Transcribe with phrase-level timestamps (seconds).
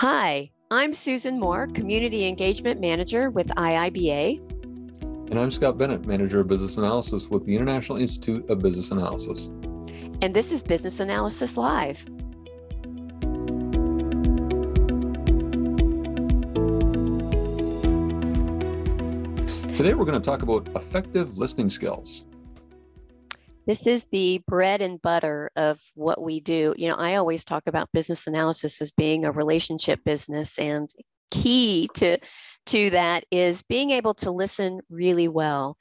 [0.00, 4.38] Hi, I'm Susan Moore, Community Engagement Manager with IIBA.
[5.30, 9.46] And I'm Scott Bennett, Manager of Business Analysis with the International Institute of Business Analysis.
[10.20, 12.04] And this is Business Analysis Live.
[19.78, 22.26] Today, we're going to talk about effective listening skills.
[23.66, 26.74] This is the bread and butter of what we do.
[26.76, 30.88] You know, I always talk about business analysis as being a relationship business, and
[31.32, 32.18] key to
[32.66, 35.76] to that is being able to listen really well.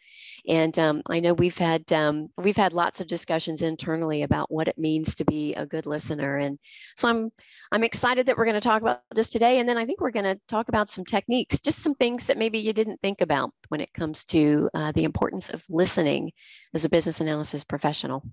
[0.47, 4.67] And um, I know we've had um, we've had lots of discussions internally about what
[4.67, 6.37] it means to be a good listener.
[6.37, 6.59] And
[6.95, 7.31] so I'm
[7.71, 9.59] I'm excited that we're going to talk about this today.
[9.59, 12.37] And then I think we're going to talk about some techniques, just some things that
[12.37, 16.31] maybe you didn't think about when it comes to uh, the importance of listening
[16.73, 18.23] as a business analysis professional.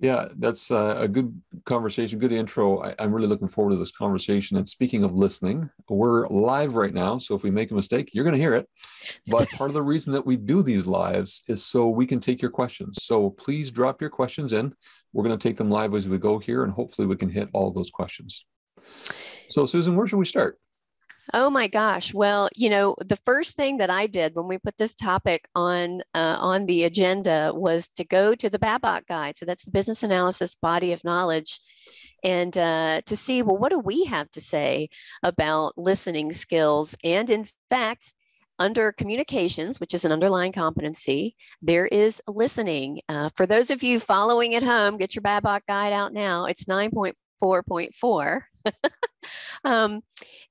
[0.00, 2.82] Yeah, that's uh, a good conversation, good intro.
[2.82, 4.56] I, am really looking forward to this conversation.
[4.56, 7.18] And speaking of listening, we're live right now.
[7.18, 8.66] So if we make a mistake, you're going to hear it.
[9.26, 12.40] But part of the reason that we do these lives is so we can take
[12.40, 12.98] your questions.
[13.02, 14.72] So please drop your questions in.
[15.12, 17.50] We're going to take them live as we go here, and hopefully we can hit
[17.52, 18.46] all those questions.
[19.50, 20.58] So, Susan, where should we start?
[21.32, 22.12] Oh my gosh.
[22.12, 26.00] Well, you know, the first thing that I did when we put this topic on
[26.14, 29.36] uh, on the agenda was to go to the BABOK guide.
[29.36, 31.60] So that's the business analysis body of knowledge
[32.22, 34.88] and uh, to see, well, what do we have to say
[35.22, 36.94] about listening skills?
[37.04, 38.14] And in fact,
[38.58, 43.00] under communications, which is an underlying competency, there is listening.
[43.08, 46.44] Uh, for those of you following at home, get your BABOK guide out now.
[46.44, 48.40] It's 9.4.4.
[49.64, 50.02] um,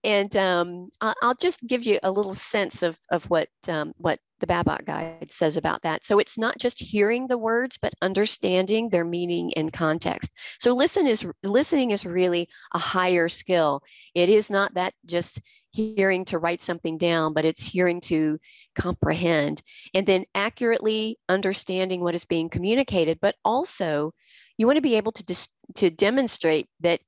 [0.04, 4.48] and um, I'll just give you a little sense of, of what, um, what the
[4.48, 6.06] BABOK guide says about that.
[6.06, 10.32] So it's not just hearing the words, but understanding their meaning and context.
[10.60, 13.82] So listen is listening is really a higher skill.
[14.16, 18.40] It is not that just hearing to write something down, but it's hearing to
[18.76, 19.62] comprehend
[19.94, 24.14] and then accurately understanding what is being communicated, but also
[24.58, 27.00] you want to be able to dis- to demonstrate that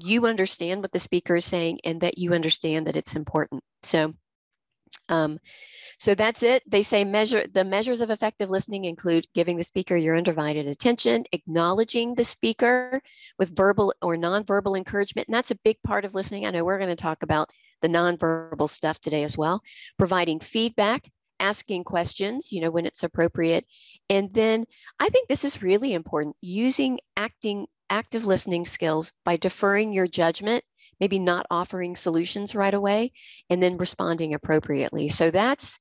[0.00, 3.62] you understand what the speaker is saying and that you understand that it's important.
[3.82, 4.14] So,
[5.08, 5.38] um,
[5.98, 6.62] so that's it.
[6.66, 11.24] They say measure the measures of effective listening include giving the speaker your undivided attention,
[11.32, 13.02] acknowledging the speaker
[13.38, 16.46] with verbal or nonverbal encouragement, and that's a big part of listening.
[16.46, 17.50] I know we're going to talk about
[17.82, 19.60] the nonverbal stuff today as well.
[19.98, 21.08] Providing feedback,
[21.40, 23.66] asking questions, you know, when it's appropriate,
[24.08, 24.64] and then
[25.00, 30.64] I think this is really important: using acting active listening skills by deferring your judgment,
[31.00, 33.12] maybe not offering solutions right away,
[33.50, 35.08] and then responding appropriately.
[35.08, 35.78] So that's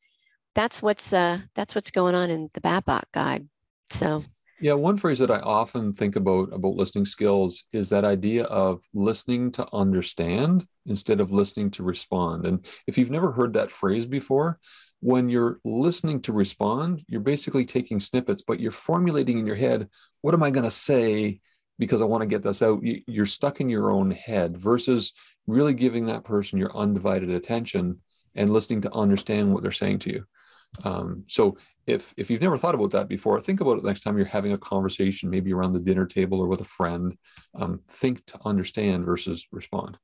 [0.56, 3.47] that's what's uh, that's what's going on in the BABOK guide.
[3.90, 4.23] So
[4.59, 8.84] yeah, one phrase that I often think about about listening skills is that idea of
[8.94, 12.47] listening to understand instead of listening to respond.
[12.47, 14.59] And if you've never heard that phrase before,
[15.00, 19.89] when you're listening to respond, you're basically taking snippets, but you're formulating in your head,
[20.22, 21.39] what am I going to say
[21.79, 22.81] because I want to get this out.
[22.81, 25.13] You're stuck in your own head versus
[25.45, 28.01] really giving that person your undivided attention
[28.35, 30.25] and listening to understand what they're saying to you.
[30.83, 31.57] Um, so
[31.88, 34.51] if if you've never thought about that before, think about it next time you're having
[34.51, 37.17] a conversation, maybe around the dinner table or with a friend.
[37.55, 39.97] Um, think to understand versus respond.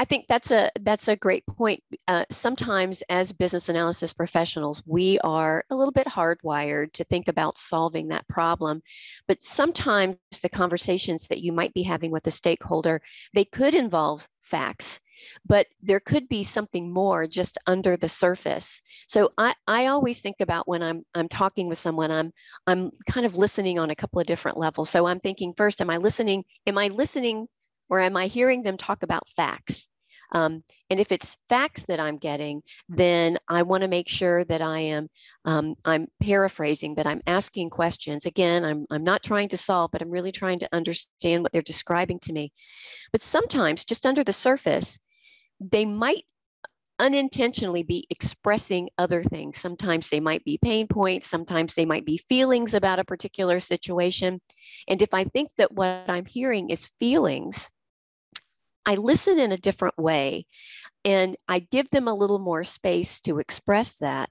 [0.00, 1.82] I think that's a that's a great point.
[2.08, 7.58] Uh, sometimes, as business analysis professionals, we are a little bit hardwired to think about
[7.58, 8.80] solving that problem.
[9.28, 13.02] But sometimes the conversations that you might be having with a stakeholder
[13.34, 15.00] they could involve facts,
[15.44, 18.80] but there could be something more just under the surface.
[19.06, 22.32] So I, I always think about when I'm I'm talking with someone, I'm
[22.66, 24.88] I'm kind of listening on a couple of different levels.
[24.88, 26.44] So I'm thinking first, am I listening?
[26.66, 27.48] Am I listening
[27.90, 29.89] or am I hearing them talk about facts?
[30.32, 34.62] Um, and if it's facts that I'm getting, then I want to make sure that
[34.62, 35.08] I am
[35.44, 38.26] um, I'm paraphrasing, that I'm asking questions.
[38.26, 41.62] Again, I'm I'm not trying to solve, but I'm really trying to understand what they're
[41.62, 42.52] describing to me.
[43.12, 44.98] But sometimes, just under the surface,
[45.60, 46.24] they might
[47.00, 49.58] unintentionally be expressing other things.
[49.58, 54.40] Sometimes they might be pain points, sometimes they might be feelings about a particular situation.
[54.86, 57.70] And if I think that what I'm hearing is feelings,
[58.86, 60.46] I listen in a different way
[61.04, 64.30] and I give them a little more space to express that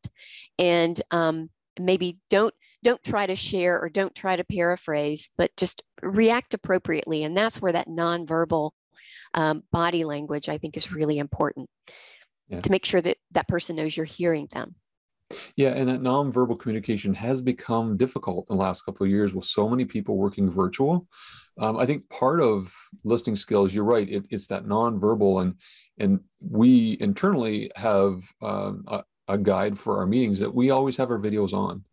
[0.57, 1.49] and um,
[1.79, 2.53] maybe don't
[2.83, 7.61] don't try to share or don't try to paraphrase but just react appropriately and that's
[7.61, 8.71] where that nonverbal
[9.33, 11.69] um, body language I think is really important
[12.47, 12.61] yeah.
[12.61, 14.75] to make sure that that person knows you're hearing them
[15.55, 19.45] Yeah, and that nonverbal communication has become difficult in the last couple of years with
[19.45, 21.07] so many people working virtual.
[21.59, 22.73] Um, I think part of
[23.03, 25.55] listening skills, you're right, it, it's that nonverbal, and
[25.99, 31.11] and we internally have um, a, a, guide for our meetings that we always have
[31.11, 31.83] our videos on.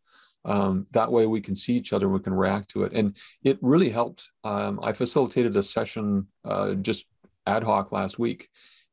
[0.45, 3.17] Um, that way we can see each other and we can react to it, and
[3.43, 4.31] it really helped.
[4.45, 7.07] Um, I facilitated a session uh, just
[7.47, 8.49] ad hoc last week,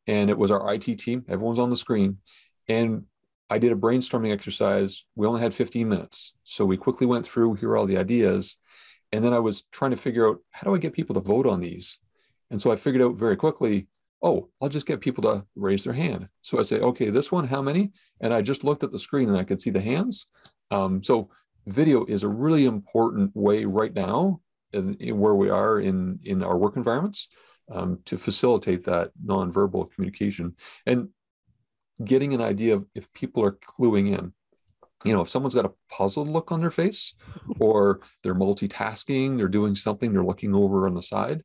[0.07, 1.23] and it was our IT team.
[1.29, 2.17] Everyone's on the screen,
[2.67, 3.05] and
[3.53, 5.05] I did a brainstorming exercise.
[5.15, 6.33] We only had 15 minutes.
[6.43, 8.57] So we quickly went through, here are all the ideas.
[9.11, 11.45] And then I was trying to figure out how do I get people to vote
[11.45, 11.99] on these?
[12.49, 13.89] And so I figured out very quickly,
[14.23, 16.29] oh, I'll just get people to raise their hand.
[16.41, 17.91] So I say, okay, this one, how many?
[18.21, 20.25] And I just looked at the screen and I could see the hands.
[20.71, 21.29] Um, so
[21.67, 24.41] video is a really important way right now
[24.71, 27.27] in, in where we are in, in our work environments
[27.71, 30.55] um, to facilitate that nonverbal communication.
[30.87, 31.09] And
[32.03, 34.33] getting an idea of if people are cluing in.
[35.03, 37.13] You know, if someone's got a puzzled look on their face,
[37.59, 41.43] or they're multitasking, they're doing something, they're looking over on the side,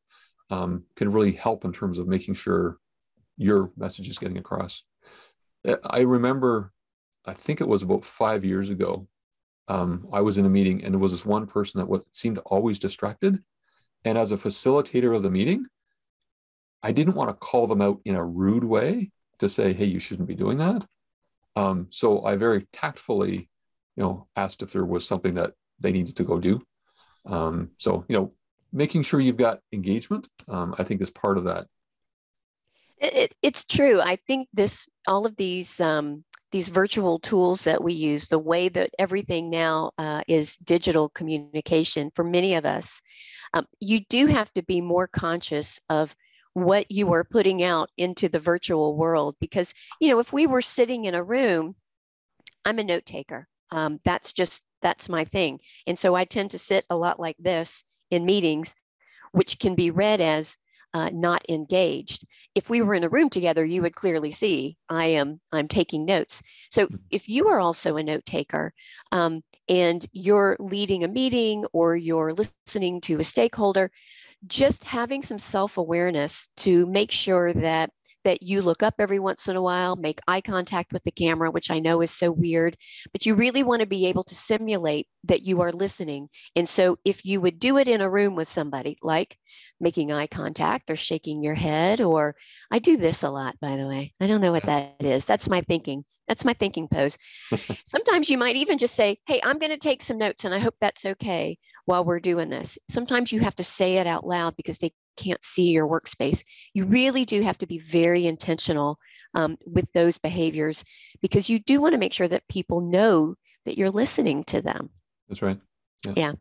[0.50, 2.78] um, can really help in terms of making sure
[3.36, 4.84] your message is getting across.
[5.66, 6.72] Uh, I remember,
[7.24, 9.08] I think it was about five years ago,
[9.68, 12.38] um, I was in a meeting and there was this one person that was, seemed
[12.38, 13.42] always distracted.
[14.04, 15.66] And as a facilitator of the meeting,
[16.82, 20.00] I didn't want to call them out in a rude way to say, hey, you
[20.00, 20.86] shouldn't be doing that.
[21.56, 23.48] Um, so I very tactfully,
[23.96, 26.62] you know, asked if there was something that they needed to go do.
[27.26, 28.32] Um, so, you know,
[28.72, 31.66] making sure you've got engagement, um, I think is part of that.
[32.98, 34.00] It, it's true.
[34.00, 38.68] I think this, all of these, um, these virtual tools that we use, the way
[38.70, 43.00] that everything now uh, is digital communication for many of us,
[43.54, 46.14] um, you do have to be more conscious of
[46.54, 49.36] what you are putting out into the virtual world.
[49.40, 51.74] Because, you know, if we were sitting in a room,
[52.64, 53.48] I'm a note taker.
[53.70, 55.60] Um, that's just, that's my thing.
[55.86, 58.74] And so I tend to sit a lot like this in meetings,
[59.32, 60.56] which can be read as
[60.94, 62.24] uh, not engaged.
[62.54, 66.04] If we were in a room together, you would clearly see I am I'm taking
[66.04, 66.42] notes.
[66.70, 66.94] So hmm.
[67.10, 68.72] if you are also a note taker
[69.12, 73.90] um, and you're leading a meeting or you're listening to a stakeholder,
[74.46, 77.90] just having some self-awareness to make sure that
[78.24, 81.50] that you look up every once in a while, make eye contact with the camera,
[81.50, 82.76] which I know is so weird,
[83.12, 86.28] but you really want to be able to simulate that you are listening.
[86.56, 89.38] And so if you would do it in a room with somebody, like
[89.80, 92.34] making eye contact or shaking your head, or
[92.70, 94.12] I do this a lot, by the way.
[94.20, 95.24] I don't know what that is.
[95.24, 96.04] That's my thinking.
[96.26, 97.16] That's my thinking pose.
[97.84, 100.58] Sometimes you might even just say, Hey, I'm going to take some notes and I
[100.58, 101.56] hope that's okay
[101.88, 102.78] while we're doing this.
[102.90, 106.44] Sometimes you have to say it out loud because they can't see your workspace.
[106.74, 108.98] You really do have to be very intentional
[109.32, 110.84] um, with those behaviors
[111.22, 114.90] because you do want to make sure that people know that you're listening to them.
[115.30, 115.58] That's right.
[116.04, 116.12] Yeah.
[116.14, 116.32] yeah.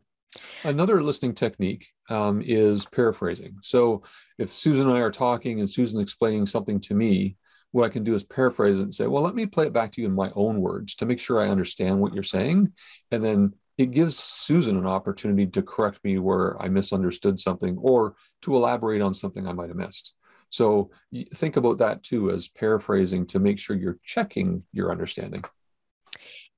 [0.64, 3.56] Another listening technique um, is paraphrasing.
[3.62, 4.02] So
[4.36, 7.38] if Susan and I are talking and Susan's explaining something to me,
[7.72, 9.92] what I can do is paraphrase it and say, well, let me play it back
[9.92, 12.74] to you in my own words to make sure I understand what you're saying.
[13.10, 18.16] And then it gives Susan an opportunity to correct me where I misunderstood something or
[18.42, 20.14] to elaborate on something I might have missed.
[20.50, 20.90] So
[21.34, 25.44] think about that too as paraphrasing to make sure you're checking your understanding.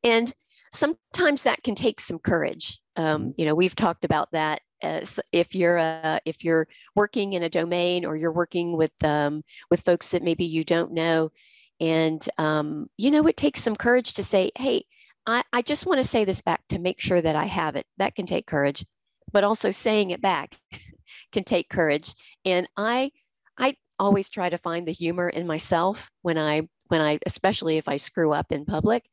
[0.02, 0.32] And
[0.72, 2.80] sometimes that can take some courage.
[2.96, 3.30] Um, mm-hmm.
[3.36, 4.62] you know, we've talked about that.
[4.82, 9.42] As if you're uh, if you're working in a domain or you're working with um,
[9.70, 11.32] with folks that maybe you don't know,
[11.80, 14.86] and um, you know, it takes some courage to say, "Hey,
[15.26, 17.86] I, I just want to say this back to make sure that I have it.
[17.98, 18.84] That can take courage,
[19.32, 20.56] but also saying it back
[21.32, 22.14] can take courage.
[22.44, 23.12] And I,
[23.58, 27.88] I always try to find the humor in myself when I, when I, especially if
[27.88, 29.04] I screw up in public.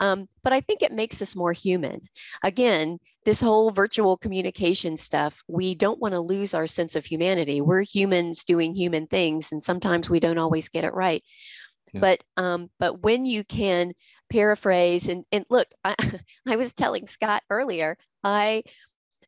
[0.00, 2.00] Um, but I think it makes us more human.
[2.42, 7.60] Again, this whole virtual communication stuff, we don't want to lose our sense of humanity.
[7.60, 11.22] We're humans doing human things, and sometimes we don't always get it right.
[11.92, 12.00] Yeah.
[12.00, 13.92] But um, but when you can
[14.32, 15.94] paraphrase and, and look I,
[16.46, 18.62] I was telling scott earlier i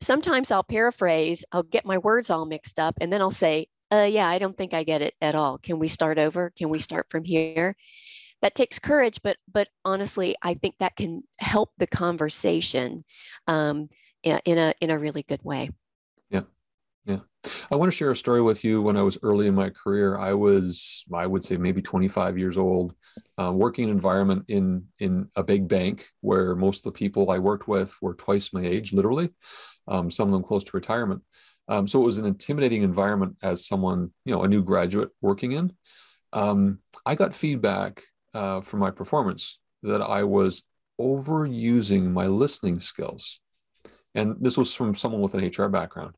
[0.01, 4.09] sometimes i'll paraphrase i'll get my words all mixed up and then i'll say uh,
[4.11, 5.59] yeah i don't think i get it at all.
[5.59, 6.51] Can we start over?
[6.57, 7.77] Can we start from here?
[8.43, 13.05] That takes courage but but honestly i think that can help the conversation
[13.47, 13.89] um,
[14.23, 15.71] in a in a really good way
[17.05, 17.19] yeah.
[17.71, 20.19] I want to share a story with you when I was early in my career.
[20.19, 22.95] I was, I would say, maybe 25 years old,
[23.39, 27.39] uh, working in environment in in a big bank where most of the people I
[27.39, 29.31] worked with were twice my age, literally,
[29.87, 31.23] um, some of them close to retirement.
[31.69, 35.53] Um, so it was an intimidating environment as someone, you know, a new graduate working
[35.53, 35.73] in.
[36.33, 38.03] Um, I got feedback
[38.35, 40.63] uh, from my performance that I was
[41.01, 43.41] overusing my listening skills.
[44.15, 46.15] And this was from someone with an HR background.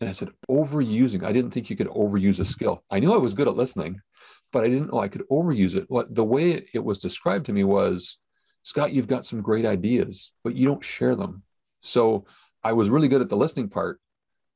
[0.00, 1.24] And I said, overusing.
[1.24, 2.84] I didn't think you could overuse a skill.
[2.90, 4.00] I knew I was good at listening,
[4.52, 5.86] but I didn't know I could overuse it.
[5.88, 8.18] What the way it was described to me was,
[8.62, 11.42] Scott, you've got some great ideas, but you don't share them.
[11.80, 12.26] So
[12.62, 14.00] I was really good at the listening part,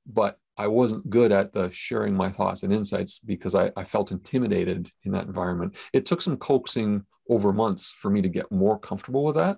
[0.06, 4.10] but I wasn't good at the sharing my thoughts and insights because I, I felt
[4.10, 5.76] intimidated in that environment.
[5.94, 9.56] It took some coaxing over months for me to get more comfortable with that.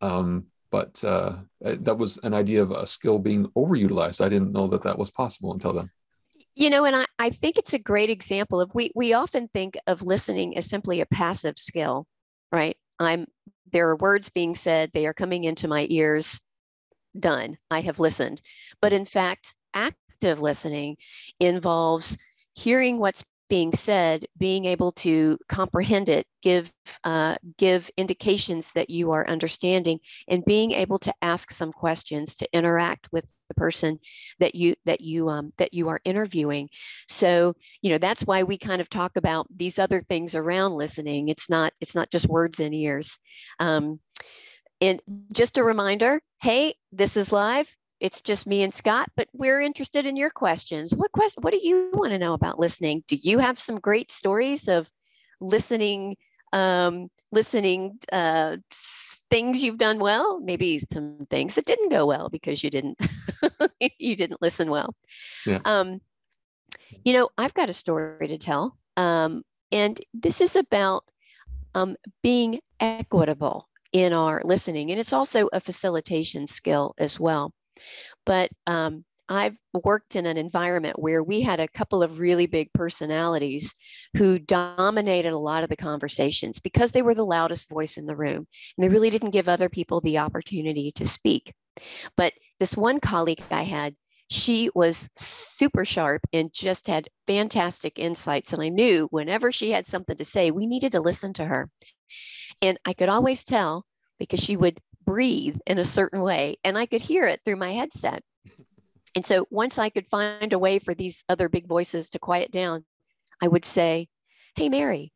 [0.00, 4.24] Um, but uh, that was an idea of a skill being overutilized.
[4.24, 5.90] I didn't know that that was possible until then.
[6.54, 9.76] You know, and I, I think it's a great example of we we often think
[9.86, 12.06] of listening as simply a passive skill,
[12.52, 12.76] right?
[12.98, 13.26] I'm
[13.72, 16.40] there are words being said, they are coming into my ears,
[17.18, 17.56] done.
[17.70, 18.42] I have listened.
[18.80, 20.96] But in fact, active listening
[21.38, 22.18] involves
[22.54, 26.72] hearing what's being said, being able to comprehend it, give
[27.04, 32.48] uh, give indications that you are understanding, and being able to ask some questions to
[32.54, 33.98] interact with the person
[34.38, 36.70] that you that you um, that you are interviewing.
[37.08, 41.28] So you know that's why we kind of talk about these other things around listening.
[41.28, 43.18] It's not it's not just words and ears.
[43.58, 43.98] Um,
[44.80, 45.02] and
[45.32, 50.06] just a reminder, hey, this is live it's just me and Scott, but we're interested
[50.06, 50.94] in your questions.
[50.94, 53.04] What question what do you want to know about listening?
[53.06, 54.90] Do you have some great stories of
[55.40, 56.16] listening
[56.52, 58.56] um, listening uh,
[59.30, 63.00] things you've done well, maybe some things that didn't go well because you didn't
[63.98, 64.94] you didn't listen well.
[65.46, 65.60] Yeah.
[65.64, 66.00] Um,
[67.04, 71.04] you know, I've got a story to tell, um, and this is about
[71.74, 77.52] um, being equitable in our listening, and it's also a facilitation skill as well.
[78.26, 82.72] But um, I've worked in an environment where we had a couple of really big
[82.72, 83.72] personalities
[84.16, 88.16] who dominated a lot of the conversations because they were the loudest voice in the
[88.16, 88.38] room.
[88.38, 88.46] And
[88.78, 91.54] they really didn't give other people the opportunity to speak.
[92.16, 93.94] But this one colleague I had,
[94.28, 98.52] she was super sharp and just had fantastic insights.
[98.52, 101.70] And I knew whenever she had something to say, we needed to listen to her.
[102.62, 103.86] And I could always tell
[104.18, 104.78] because she would
[105.10, 108.22] breathe in a certain way and I could hear it through my headset.
[109.16, 112.52] And so once I could find a way for these other big voices to quiet
[112.52, 112.84] down,
[113.42, 114.06] I would say,
[114.54, 115.12] Hey, Mary,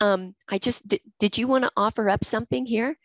[0.00, 2.96] um, I just, did, did you want to offer up something here?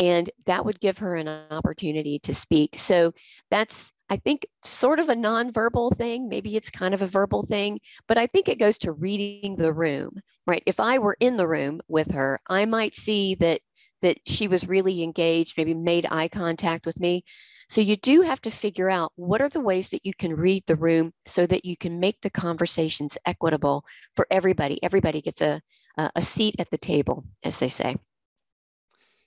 [0.00, 2.76] And that would give her an opportunity to speak.
[2.76, 3.12] So
[3.52, 6.28] that's, I think, sort of a nonverbal thing.
[6.28, 7.78] Maybe it's kind of a verbal thing,
[8.08, 10.64] but I think it goes to reading the room, right?
[10.66, 13.60] If I were in the room with her, I might see that
[14.02, 17.24] that she was really engaged, maybe made eye contact with me.
[17.68, 20.62] So you do have to figure out what are the ways that you can read
[20.66, 23.84] the room so that you can make the conversations equitable
[24.14, 24.80] for everybody.
[24.82, 25.60] Everybody gets a,
[25.96, 27.96] a seat at the table, as they say.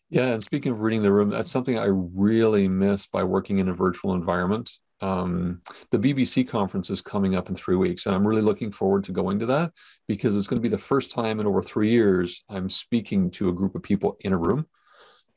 [0.09, 3.69] Yeah, and speaking of reading the room, that's something I really miss by working in
[3.69, 4.71] a virtual environment.
[5.01, 9.03] Um, the BBC conference is coming up in three weeks, and I'm really looking forward
[9.05, 9.71] to going to that
[10.07, 13.49] because it's going to be the first time in over three years I'm speaking to
[13.49, 14.65] a group of people in a room.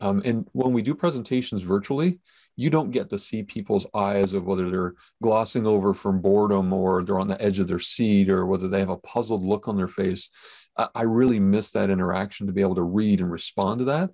[0.00, 2.18] Um, and when we do presentations virtually,
[2.56, 7.04] you don't get to see people's eyes of whether they're glossing over from boredom or
[7.04, 9.76] they're on the edge of their seat or whether they have a puzzled look on
[9.76, 10.28] their face.
[10.76, 14.10] I, I really miss that interaction to be able to read and respond to that.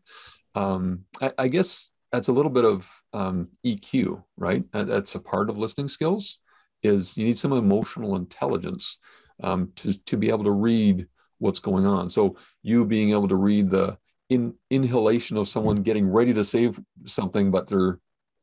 [0.54, 4.64] Um, I, I guess that's a little bit of um, EQ, right?
[4.72, 6.38] That's a part of listening skills.
[6.82, 8.98] Is you need some emotional intelligence
[9.42, 11.06] um, to to be able to read
[11.38, 12.10] what's going on.
[12.10, 13.98] So you being able to read the
[14.28, 16.70] in inhalation of someone getting ready to say
[17.04, 17.98] something, but their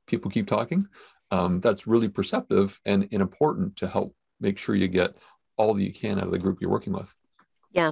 [0.07, 0.87] people keep talking.
[1.31, 5.15] Um, that's really perceptive and, and important to help make sure you get
[5.57, 7.13] all that you can out of the group you're working with.
[7.75, 7.91] Yeah,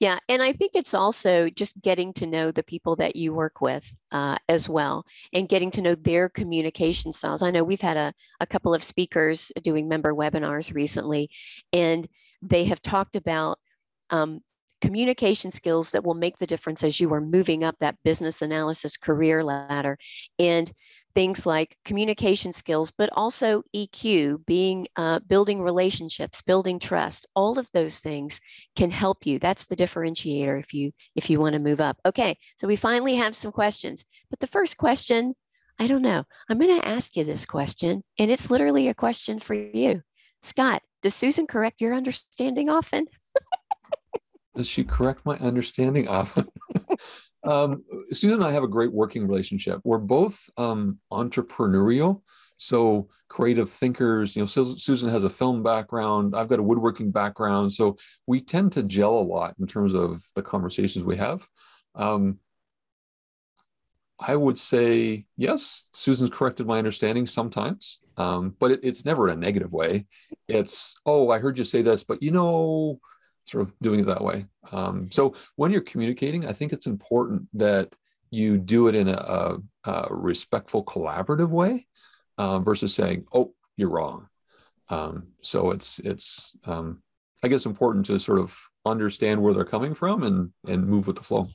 [0.00, 3.60] yeah, and I think it's also just getting to know the people that you work
[3.60, 7.40] with uh, as well, and getting to know their communication styles.
[7.42, 11.30] I know we've had a, a couple of speakers doing member webinars recently,
[11.72, 12.08] and
[12.42, 13.58] they have talked about
[14.10, 14.40] um,
[14.80, 18.96] communication skills that will make the difference as you are moving up that business analysis
[18.96, 19.98] career ladder.
[20.38, 20.70] And
[21.14, 27.26] things like communication skills, but also EQ, being uh, building relationships, building trust.
[27.34, 28.40] All of those things
[28.76, 29.38] can help you.
[29.38, 31.98] That's the differentiator if you if you want to move up.
[32.06, 34.04] Okay, so we finally have some questions.
[34.30, 35.34] But the first question,
[35.78, 36.24] I don't know.
[36.48, 40.02] I'm going to ask you this question, and it's literally a question for you,
[40.42, 40.82] Scott.
[41.02, 43.06] Does Susan correct your understanding often?
[44.60, 46.46] Does she correct my understanding often?
[47.42, 49.80] Um, Susan and I have a great working relationship.
[49.82, 52.20] We're both um, entrepreneurial,
[52.56, 54.36] so creative thinkers.
[54.36, 56.34] You know, Susan has a film background.
[56.36, 60.22] I've got a woodworking background, so we tend to gel a lot in terms of
[60.34, 61.48] the conversations we have.
[61.94, 62.40] Um,
[64.18, 65.88] I would say yes.
[65.94, 70.06] Susan's corrected my understanding sometimes, um, but it, it's never in a negative way.
[70.46, 73.00] It's oh, I heard you say this, but you know,
[73.50, 74.46] sort of doing it that way.
[74.72, 77.94] Um, so when you're communicating, I think it's important that
[78.30, 79.58] you do it in a, a,
[79.90, 81.86] a respectful, collaborative way
[82.38, 84.28] uh, versus saying, "Oh, you're wrong."
[84.88, 87.02] Um, so it's it's um,
[87.42, 91.16] I guess important to sort of understand where they're coming from and and move with
[91.16, 91.48] the flow.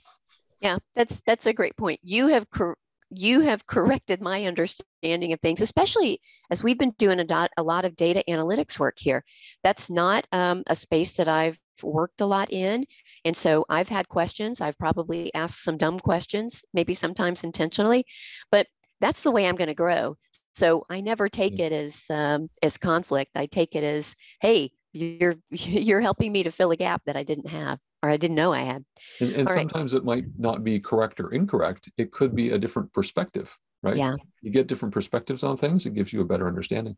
[0.60, 2.00] Yeah, that's that's a great point.
[2.04, 2.78] You have cor-
[3.10, 7.64] you have corrected my understanding of things, especially as we've been doing a, dot, a
[7.64, 9.24] lot of data analytics work here.
[9.64, 12.86] That's not um, a space that I've worked a lot in.
[13.24, 14.62] And so I've had questions.
[14.62, 18.06] I've probably asked some dumb questions, maybe sometimes intentionally,
[18.52, 18.68] but
[19.02, 20.18] that's the way I'm going to grow.
[20.54, 23.32] So I never take it as um, as conflict.
[23.36, 27.24] I take it as, hey, you're you're helping me to fill a gap that I
[27.24, 28.86] didn't have or I didn't know I had.
[29.20, 30.00] And, and sometimes right.
[30.00, 31.90] it might not be correct or incorrect.
[31.98, 33.98] It could be a different perspective, right?
[33.98, 34.16] Yeah.
[34.42, 35.86] You get different perspectives on things.
[35.86, 36.96] It gives you a better understanding.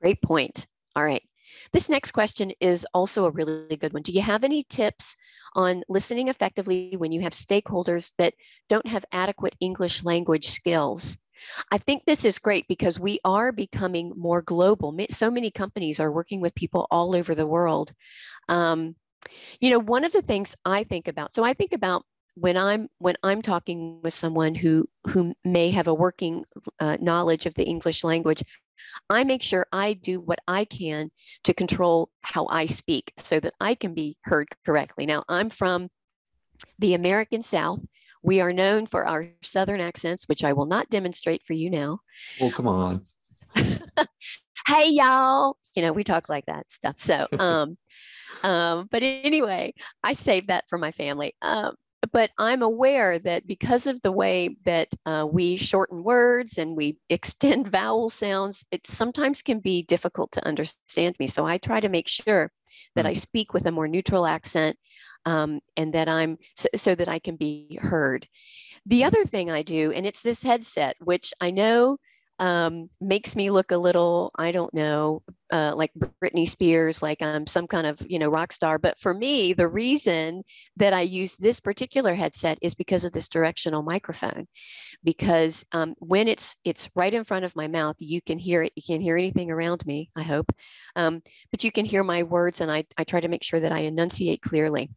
[0.00, 0.66] Great point.
[0.94, 1.22] All right.
[1.72, 4.02] This next question is also a really good one.
[4.02, 5.16] Do you have any tips
[5.54, 8.34] on listening effectively when you have stakeholders that
[8.68, 11.18] don't have adequate English language skills?
[11.70, 14.96] I think this is great because we are becoming more global.
[15.10, 17.92] So many companies are working with people all over the world.
[18.48, 18.96] Um,
[19.60, 22.04] you know, one of the things I think about, so I think about
[22.36, 26.44] when I'm when I'm talking with someone who who may have a working
[26.78, 28.42] uh, knowledge of the English language,
[29.10, 31.10] I make sure I do what I can
[31.44, 35.06] to control how I speak so that I can be heard correctly.
[35.06, 35.88] Now, I'm from
[36.78, 37.80] the American South.
[38.22, 42.00] We are known for our Southern accents, which I will not demonstrate for you now.
[42.40, 43.06] Well, come on.
[43.56, 45.56] hey, y'all.
[45.74, 46.98] You know, we talk like that stuff.
[46.98, 47.76] So, um,
[48.42, 51.34] um, but anyway, I saved that for my family.
[51.42, 51.74] Um,
[52.12, 56.98] but I'm aware that because of the way that uh, we shorten words and we
[57.08, 61.26] extend vowel sounds, it sometimes can be difficult to understand me.
[61.26, 62.50] So I try to make sure
[62.94, 63.18] that I mm-hmm.
[63.18, 64.76] speak with a more neutral accent
[65.24, 68.26] um, and that I'm so, so that I can be heard.
[68.86, 71.98] The other thing I do, and it's this headset, which I know
[72.38, 77.46] um, makes me look a little, I don't know, uh, like Britney Spears, like I'm
[77.46, 78.78] some kind of, you know, rock star.
[78.78, 80.42] But for me, the reason
[80.76, 84.46] that I use this particular headset is because of this directional microphone.
[85.02, 88.72] Because um, when it's it's right in front of my mouth, you can hear it.
[88.76, 90.52] You can't hear anything around me, I hope,
[90.94, 93.72] um, but you can hear my words, and I I try to make sure that
[93.72, 94.90] I enunciate clearly.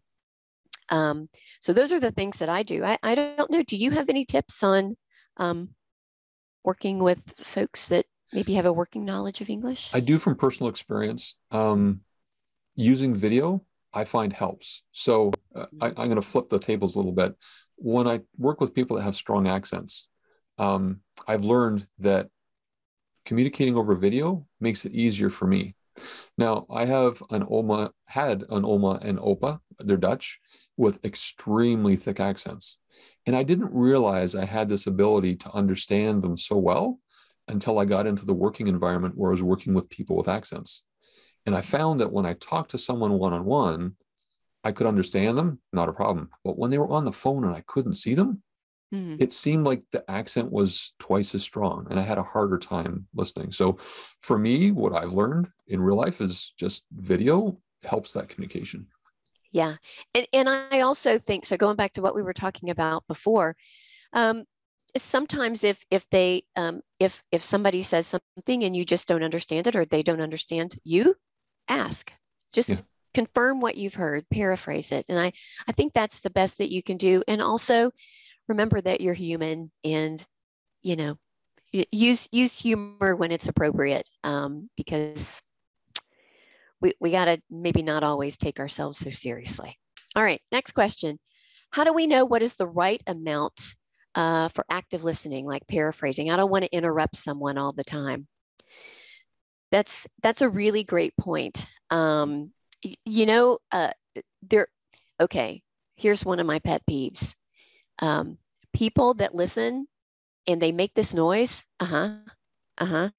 [0.90, 1.30] Um,
[1.62, 2.84] so those are the things that I do.
[2.84, 3.64] I, I don't know.
[3.64, 4.98] Do you have any tips on
[5.38, 5.70] um,
[6.64, 9.92] working with folks that maybe have a working knowledge of English?
[9.94, 11.36] I do from personal experience.
[11.52, 12.02] Um,
[12.76, 14.84] using video, I find helps.
[14.92, 17.36] So uh, I, am going to flip the tables a little bit.
[17.76, 20.08] When I work with people that have strong accents,
[20.58, 22.30] um, I've learned that
[23.26, 25.76] communicating over video makes it easier for me.
[26.38, 30.40] Now, I have an Oma, had an Oma and Opa, they're Dutch,
[30.78, 32.79] with extremely thick accents.
[33.26, 37.00] And I didn't realize I had this ability to understand them so well
[37.48, 40.84] until I got into the working environment where I was working with people with accents.
[41.46, 43.96] And I found that when I talked to someone one on one,
[44.64, 46.30] I could understand them, not a problem.
[46.44, 48.44] But when they were on the phone and I couldn't see them,
[48.94, 49.16] mm-hmm.
[49.20, 53.08] it seemed like the accent was twice as strong and I had a harder time
[53.16, 53.52] listening.
[53.52, 53.78] So
[54.22, 58.88] for me, what I've learned in real life is just video helps that communication.
[59.52, 59.76] Yeah.
[60.14, 63.56] And, and I also think so going back to what we were talking about before,
[64.14, 64.46] um,
[64.98, 69.68] sometimes if if they um, if if somebody says something and you just don't understand
[69.68, 71.16] it or they don't understand you,
[71.68, 72.12] ask.
[72.54, 72.78] Just yeah.
[73.14, 75.06] confirm what you've heard, paraphrase it.
[75.10, 75.34] And I
[75.68, 77.24] I think that's the best that you can do.
[77.28, 77.92] And also
[78.48, 80.24] remember that you're human and
[80.82, 81.18] you know
[81.72, 85.42] use use humor when it's appropriate um, because
[86.82, 89.78] we, we got to maybe not always take ourselves so seriously.
[90.16, 91.20] All right, next question.
[91.72, 93.76] How do we know what is the right amount
[94.16, 96.30] uh, for active listening, like paraphrasing?
[96.32, 98.28] I don't want to interrupt someone all the time.
[99.72, 101.68] That's that's a really great point.
[101.92, 102.52] Um,
[103.06, 103.92] you know, uh,
[104.50, 104.68] there.
[105.20, 105.62] Okay,
[105.96, 107.36] here's one of my pet peeves.
[108.00, 108.38] Um,
[108.74, 109.88] people that listen
[110.48, 111.64] and they make this noise.
[111.80, 112.16] Uh huh.
[112.78, 113.10] Uh huh.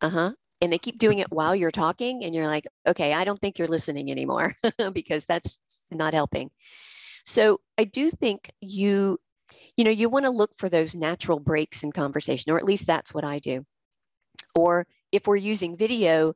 [0.00, 3.24] Uh huh and they keep doing it while you're talking and you're like okay i
[3.24, 4.54] don't think you're listening anymore
[4.92, 6.50] because that's not helping
[7.24, 9.18] so i do think you
[9.76, 12.86] you know you want to look for those natural breaks in conversation or at least
[12.86, 13.64] that's what i do
[14.54, 16.34] or if we're using video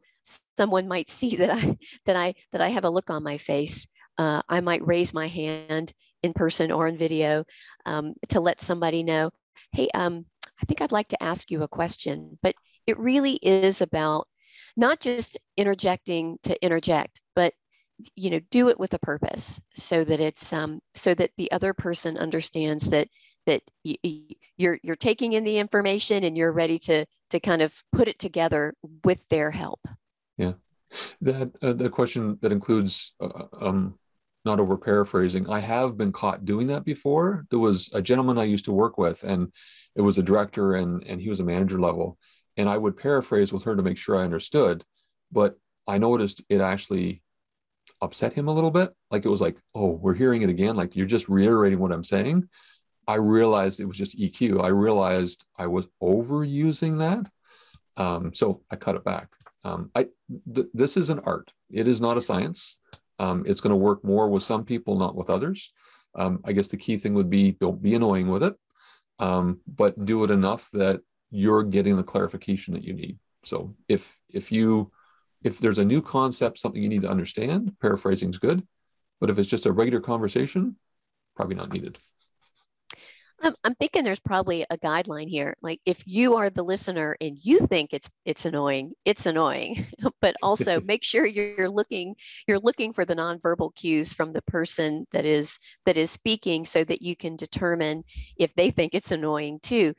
[0.56, 3.86] someone might see that i that i that i have a look on my face
[4.18, 7.44] uh, i might raise my hand in person or in video
[7.86, 9.30] um, to let somebody know
[9.72, 10.26] hey, um,
[10.60, 12.38] I think I'd like to ask you a question.
[12.42, 12.54] But
[12.86, 14.26] it really is about
[14.76, 17.52] not just interjecting to interject, but
[18.16, 21.72] you know, do it with a purpose so that it's um, so that the other
[21.72, 23.08] person understands that
[23.46, 23.62] that
[24.56, 28.18] you're you're taking in the information and you're ready to to kind of put it
[28.18, 29.80] together with their help.
[30.36, 30.54] Yeah,
[31.20, 33.98] that uh, the question that includes uh, um,
[34.44, 35.48] not over paraphrasing.
[35.48, 37.46] I have been caught doing that before.
[37.50, 39.52] There was a gentleman I used to work with, and
[39.94, 42.18] it was a director, and and he was a manager level,
[42.56, 44.84] and I would paraphrase with her to make sure I understood,
[45.30, 47.22] but I noticed it actually
[48.00, 48.92] upset him a little bit.
[49.10, 50.76] Like it was like, oh, we're hearing it again.
[50.76, 52.48] Like you're just reiterating what I'm saying.
[53.06, 54.62] I realized it was just EQ.
[54.62, 57.30] I realized I was overusing that.
[57.96, 59.28] Um, so I cut it back.
[59.64, 60.08] Um, I
[60.54, 61.52] th- this is an art.
[61.70, 62.78] It is not a science.
[63.18, 65.72] Um, it's going to work more with some people, not with others.
[66.14, 68.54] Um, I guess the key thing would be don't be annoying with it,
[69.18, 71.00] um, but do it enough that
[71.32, 73.18] you're getting the clarification that you need.
[73.44, 74.92] So if if you
[75.42, 78.64] if there's a new concept, something you need to understand, paraphrasing is good.
[79.20, 80.76] But if it's just a regular conversation,
[81.34, 81.98] probably not needed.
[83.44, 85.56] I'm, I'm thinking there's probably a guideline here.
[85.62, 89.84] Like if you are the listener and you think it's it's annoying, it's annoying.
[90.20, 92.14] but also make sure you're looking
[92.46, 96.84] you're looking for the nonverbal cues from the person that is that is speaking so
[96.84, 98.04] that you can determine
[98.36, 99.92] if they think it's annoying too.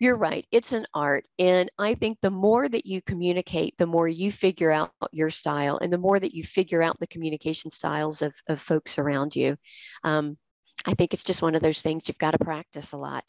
[0.00, 0.46] You're right.
[0.52, 1.26] It's an art.
[1.38, 5.78] And I think the more that you communicate, the more you figure out your style
[5.78, 9.56] and the more that you figure out the communication styles of, of folks around you.
[10.04, 10.38] Um,
[10.86, 13.24] I think it's just one of those things you've got to practice a lot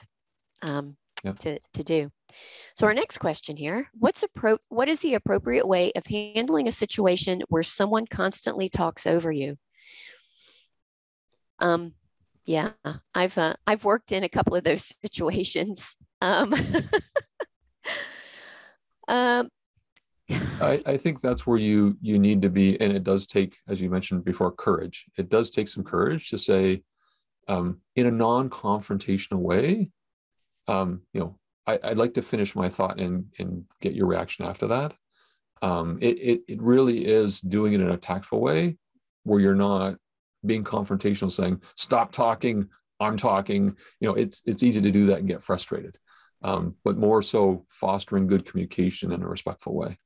[0.62, 1.36] um, yep.
[1.38, 2.12] to, to do.
[2.76, 6.72] So our next question here, what's appro- what is the appropriate way of handling a
[6.72, 9.58] situation where someone constantly talks over you?
[11.58, 11.94] Um,
[12.46, 12.72] yeah,
[13.14, 15.96] I've uh, I've worked in a couple of those situations.
[16.22, 16.54] Um,
[19.08, 19.50] um,
[20.62, 23.82] I, I think that's where you you need to be, and it does take, as
[23.82, 25.06] you mentioned before, courage.
[25.18, 26.84] It does take some courage to say,
[27.48, 29.90] um, in a non-confrontational way,
[30.68, 34.46] um, you know, I, would like to finish my thought and and get your reaction
[34.46, 34.94] after that.
[35.62, 38.78] Um, it, it it really is doing it in a tactful way,
[39.24, 39.96] where you're not
[40.46, 45.20] being confrontational, saying "Stop talking, I'm talking." You know, it's it's easy to do that
[45.20, 45.98] and get frustrated,
[46.42, 49.98] um, but more so fostering good communication in a respectful way.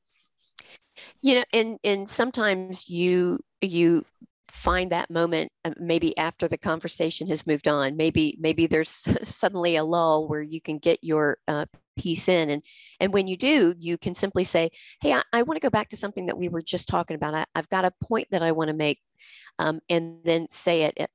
[1.21, 4.05] You know, and and sometimes you you
[4.49, 9.77] find that moment uh, maybe after the conversation has moved on maybe maybe there's suddenly
[9.77, 11.65] a lull where you can get your uh,
[11.97, 12.51] piece in.
[12.51, 12.63] And
[12.99, 14.69] and when you do you can simply say
[15.01, 17.33] hey i, I want to go back to something that we were just talking about.
[17.33, 18.99] I, have got a point that i want to make
[19.59, 21.09] um, and then say it.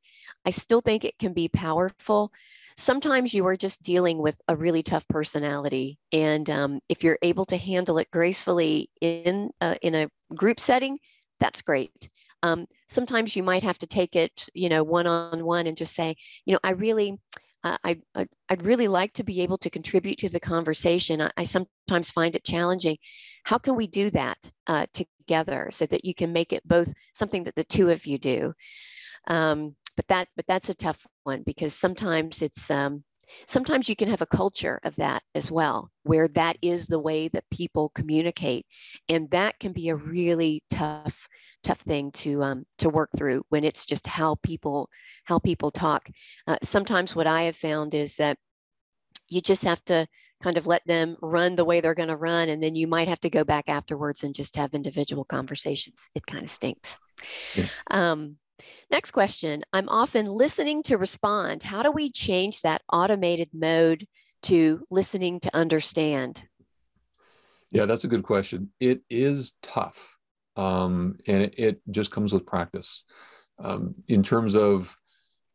[0.45, 2.33] I still think it can be powerful
[2.79, 7.45] sometimes you are just dealing with a really tough personality and um, if you're able
[7.45, 10.99] to handle it gracefully in uh, in a group setting
[11.41, 12.09] that's great
[12.43, 15.95] um, sometimes you might have to take it, you know, one on one and just
[15.95, 17.19] say, you know, I really,
[17.65, 21.21] uh, I, I would really like to be able to contribute to the conversation.
[21.21, 22.97] I, I sometimes find it challenging.
[23.45, 27.45] How can we do that uh, together so that you can make it both something
[27.45, 28.55] that the two of you do?
[29.27, 33.03] Um, but that but that's a tough one because sometimes it's um,
[33.49, 37.27] sometimes you can have a culture of that as well where that is the way
[37.27, 38.65] that people communicate
[39.09, 41.27] and that can be a really tough
[41.65, 44.89] tough thing to um, to work through when it's just how people
[45.25, 46.09] how people talk.
[46.47, 48.39] Uh, sometimes what I have found is that
[49.29, 50.07] you just have to
[50.41, 53.09] kind of let them run the way they're going to run, and then you might
[53.09, 56.07] have to go back afterwards and just have individual conversations.
[56.15, 56.99] It kind of stinks.
[57.57, 57.65] Yeah.
[57.91, 58.37] Um,
[58.91, 61.63] next question: I'm often listening to respond.
[61.63, 64.07] How do we change that automated mode
[64.43, 66.43] to listening to understand?
[67.71, 68.71] Yeah, that's a good question.
[68.81, 70.19] It is tough
[70.59, 73.05] um, and it, it, just comes with practice.
[73.61, 74.97] Um, in terms of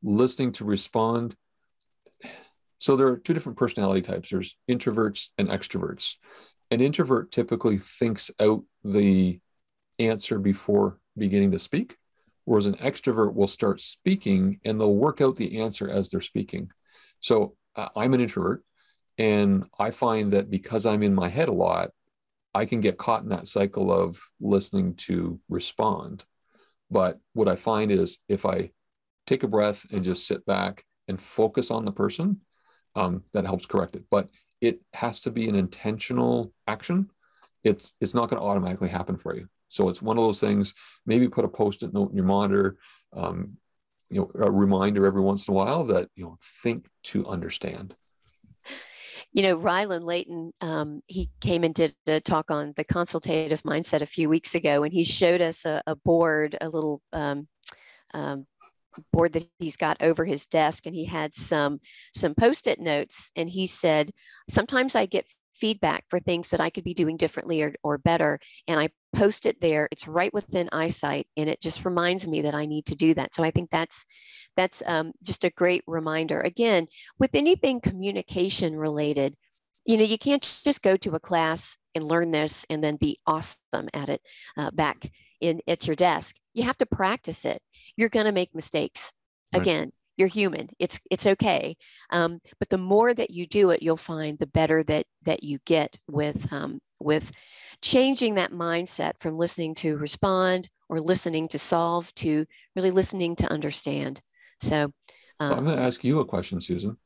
[0.01, 1.35] listening to respond,
[2.79, 4.29] so there are two different personality types.
[4.29, 6.15] There's introverts and extroverts.
[6.71, 9.39] An introvert typically thinks out the
[9.99, 11.97] answer before beginning to speak,
[12.45, 16.69] whereas an extrovert will start speaking and they'll work out the answer as they're speaking.
[17.19, 18.63] So uh, I'm an introvert,
[19.17, 21.91] and I find that because I'm in my head a lot,
[22.53, 26.25] I can get caught in that cycle of listening to respond.
[26.91, 28.71] But what I find is if I
[29.25, 32.41] take a breath and just sit back and focus on the person,
[32.95, 34.03] um, that helps correct it.
[34.12, 34.29] But
[34.62, 37.10] it has to be an intentional action.
[37.63, 39.47] It's it's not going to automatically happen for you.
[39.73, 40.75] So it's one of those things.
[41.05, 42.77] Maybe put a post-it note in your monitor,
[43.12, 43.57] um,
[44.09, 47.95] you know, a reminder every once in a while that you know think to understand.
[49.33, 54.01] you know, Rylan Layton, um, he came and did a talk on the consultative mindset
[54.01, 57.47] a few weeks ago, and he showed us a, a board, a little um,
[58.13, 58.45] um,
[59.12, 61.79] board that he's got over his desk, and he had some
[62.13, 64.12] some post-it notes, and he said,
[64.47, 68.39] sometimes I get feedback for things that I could be doing differently or, or better,
[68.67, 69.87] and I post it there.
[69.91, 73.35] It's right within eyesight, and it just reminds me that I need to do that.
[73.35, 74.05] So I think that's
[74.55, 76.39] that's um, just a great reminder.
[76.39, 76.87] Again,
[77.19, 79.35] with anything communication related,
[79.85, 83.17] you know, you can't just go to a class and learn this and then be
[83.27, 84.21] awesome at it
[84.57, 85.11] uh, back
[85.41, 86.35] in at your desk.
[86.53, 87.61] You have to practice it.
[87.97, 89.11] You're going to make mistakes.
[89.53, 89.61] Right.
[89.61, 90.69] Again, you're human.
[90.79, 91.75] It's it's okay.
[92.11, 95.59] Um, but the more that you do it, you'll find the better that that you
[95.65, 97.31] get with um, with
[97.81, 103.51] changing that mindset from listening to respond or listening to solve to really listening to
[103.51, 104.21] understand.
[104.59, 104.91] So
[105.39, 106.97] um, well, I'm going to ask you a question, Susan.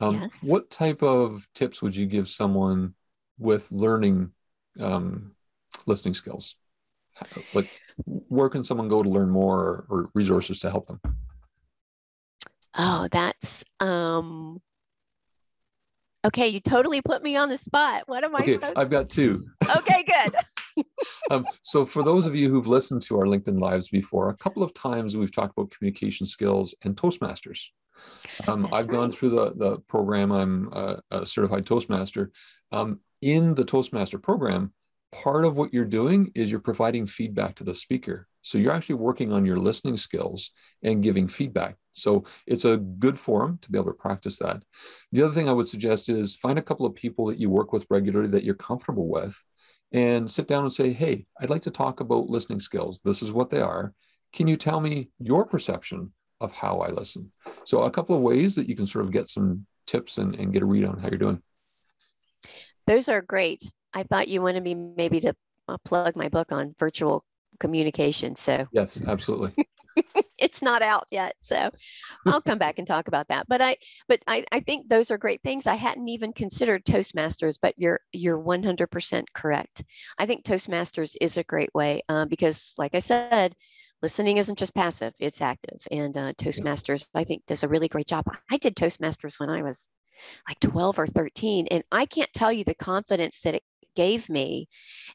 [0.00, 0.30] Um, yes.
[0.42, 2.94] What type of tips would you give someone
[3.38, 4.30] with learning
[4.80, 5.32] um,
[5.86, 6.56] listening skills?
[7.52, 7.68] Like,
[8.06, 11.00] where can someone go to learn more or, or resources to help them?
[12.76, 14.60] Oh, that's um
[16.24, 16.48] okay.
[16.48, 18.04] You totally put me on the spot.
[18.06, 18.40] What am I?
[18.40, 18.72] okay?
[18.76, 19.46] I've got two.
[19.76, 20.84] Okay, good.
[21.30, 24.62] um, so, for those of you who've listened to our LinkedIn lives before, a couple
[24.62, 27.68] of times we've talked about communication skills and Toastmasters.
[28.48, 28.96] Um, I've right.
[28.96, 30.32] gone through the, the program.
[30.32, 32.32] I'm a, a certified Toastmaster.
[32.72, 34.72] Um, in the Toastmaster program,
[35.12, 38.26] part of what you're doing is you're providing feedback to the speaker.
[38.42, 40.50] So you're actually working on your listening skills
[40.82, 41.76] and giving feedback.
[41.92, 44.62] So it's a good forum to be able to practice that.
[45.12, 47.72] The other thing I would suggest is find a couple of people that you work
[47.72, 49.42] with regularly that you're comfortable with
[49.92, 53.00] and sit down and say, Hey, I'd like to talk about listening skills.
[53.04, 53.92] This is what they are.
[54.32, 57.30] Can you tell me your perception of how I listen?
[57.64, 60.52] So, a couple of ways that you can sort of get some tips and, and
[60.52, 61.42] get a read on how you're doing.
[62.86, 63.70] Those are great.
[63.92, 65.34] I thought you wanted me maybe to
[65.68, 67.24] uh, plug my book on virtual
[67.60, 68.36] communication.
[68.36, 69.66] So, yes, absolutely.
[70.38, 71.70] it's not out yet so
[72.26, 73.46] i'll come back and talk about that.
[73.48, 73.76] But i
[74.08, 75.66] but I, I think those are great things.
[75.66, 79.84] I hadn't even considered toastmasters but you're you're 100% correct.
[80.18, 83.54] I think toastmasters is a great way uh, because like i said
[84.02, 85.80] listening isn't just passive it's active.
[85.90, 88.24] And uh, toastmasters i think does a really great job.
[88.50, 89.88] I did toastmasters when i was
[90.48, 93.62] like 12 or 13 and i can't tell you the confidence that it
[93.94, 94.68] gave me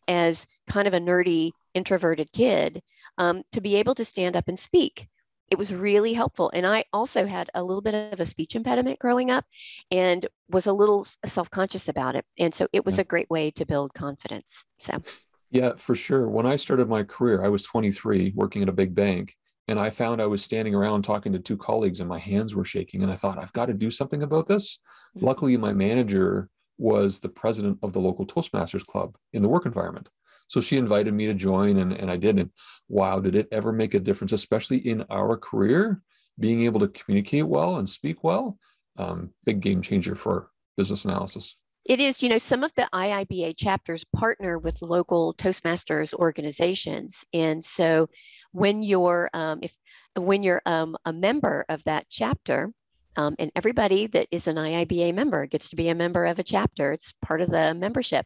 [0.07, 2.81] as kind of a nerdy introverted kid
[3.17, 5.07] um, to be able to stand up and speak.
[5.49, 6.51] It was really helpful.
[6.53, 9.45] And I also had a little bit of a speech impediment growing up
[9.91, 12.25] and was a little self conscious about it.
[12.37, 14.65] And so it was a great way to build confidence.
[14.77, 15.01] So,
[15.49, 16.27] yeah, for sure.
[16.27, 19.35] When I started my career, I was 23 working at a big bank.
[19.69, 22.63] And I found I was standing around talking to two colleagues and my hands were
[22.63, 23.03] shaking.
[23.03, 24.79] And I thought, I've got to do something about this.
[25.15, 25.25] Mm-hmm.
[25.25, 30.09] Luckily, my manager was the president of the local Toastmasters club in the work environment.
[30.47, 32.39] So she invited me to join, and, and I did.
[32.39, 32.51] And
[32.87, 36.01] wow, did it ever make a difference, especially in our career,
[36.39, 38.57] being able to communicate well and speak well?
[38.97, 41.61] Um, big game changer for business analysis.
[41.85, 47.63] It is, you know, some of the IIBA chapters partner with local Toastmasters organizations, and
[47.63, 48.09] so
[48.51, 49.73] when you're um, if
[50.15, 52.71] when you're um, a member of that chapter,
[53.15, 56.43] um, and everybody that is an IIBA member gets to be a member of a
[56.43, 56.91] chapter.
[56.91, 58.25] It's part of the membership.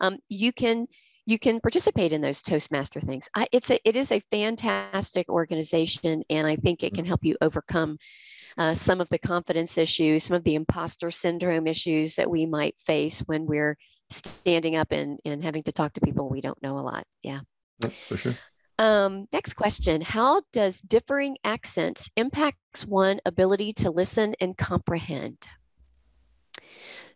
[0.00, 0.86] Um, you can
[1.26, 3.28] you can participate in those Toastmaster things.
[3.34, 7.36] I, it's a, it is a fantastic organization, and I think it can help you
[7.40, 7.98] overcome
[8.58, 12.78] uh, some of the confidence issues, some of the imposter syndrome issues that we might
[12.78, 13.76] face when we're
[14.10, 17.04] standing up and, and having to talk to people we don't know a lot.
[17.22, 17.40] Yeah.
[17.80, 18.34] yeah for sure.
[18.78, 25.38] Um, next question How does differing accents impacts one ability to listen and comprehend?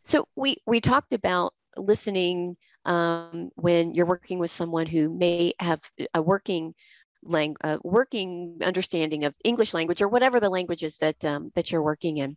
[0.02, 5.80] So we we talked about listening um, when you're working with someone who may have
[6.14, 6.74] a working
[7.22, 11.82] lang- uh, working understanding of English language or whatever the languages that um, that you're
[11.82, 12.36] working in.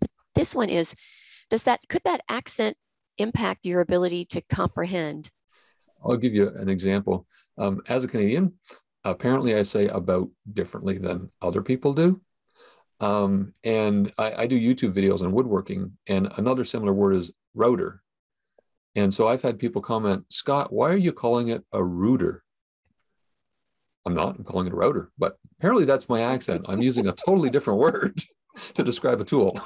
[0.00, 0.94] But this one is,
[1.48, 2.76] does that could that accent
[3.18, 5.30] impact your ability to comprehend?
[6.04, 7.26] I'll give you an example.
[7.56, 8.54] Um, as a Canadian,
[9.04, 12.20] apparently I say about differently than other people do.
[12.98, 18.00] Um, and I, I, do YouTube videos on woodworking, and another similar word is router.
[18.94, 22.44] And so I've had people comment, Scott, why are you calling it a router?
[24.04, 26.66] I'm not, I'm calling it a router, but apparently that's my accent.
[26.68, 28.20] I'm using a totally different word
[28.74, 29.58] to describe a tool.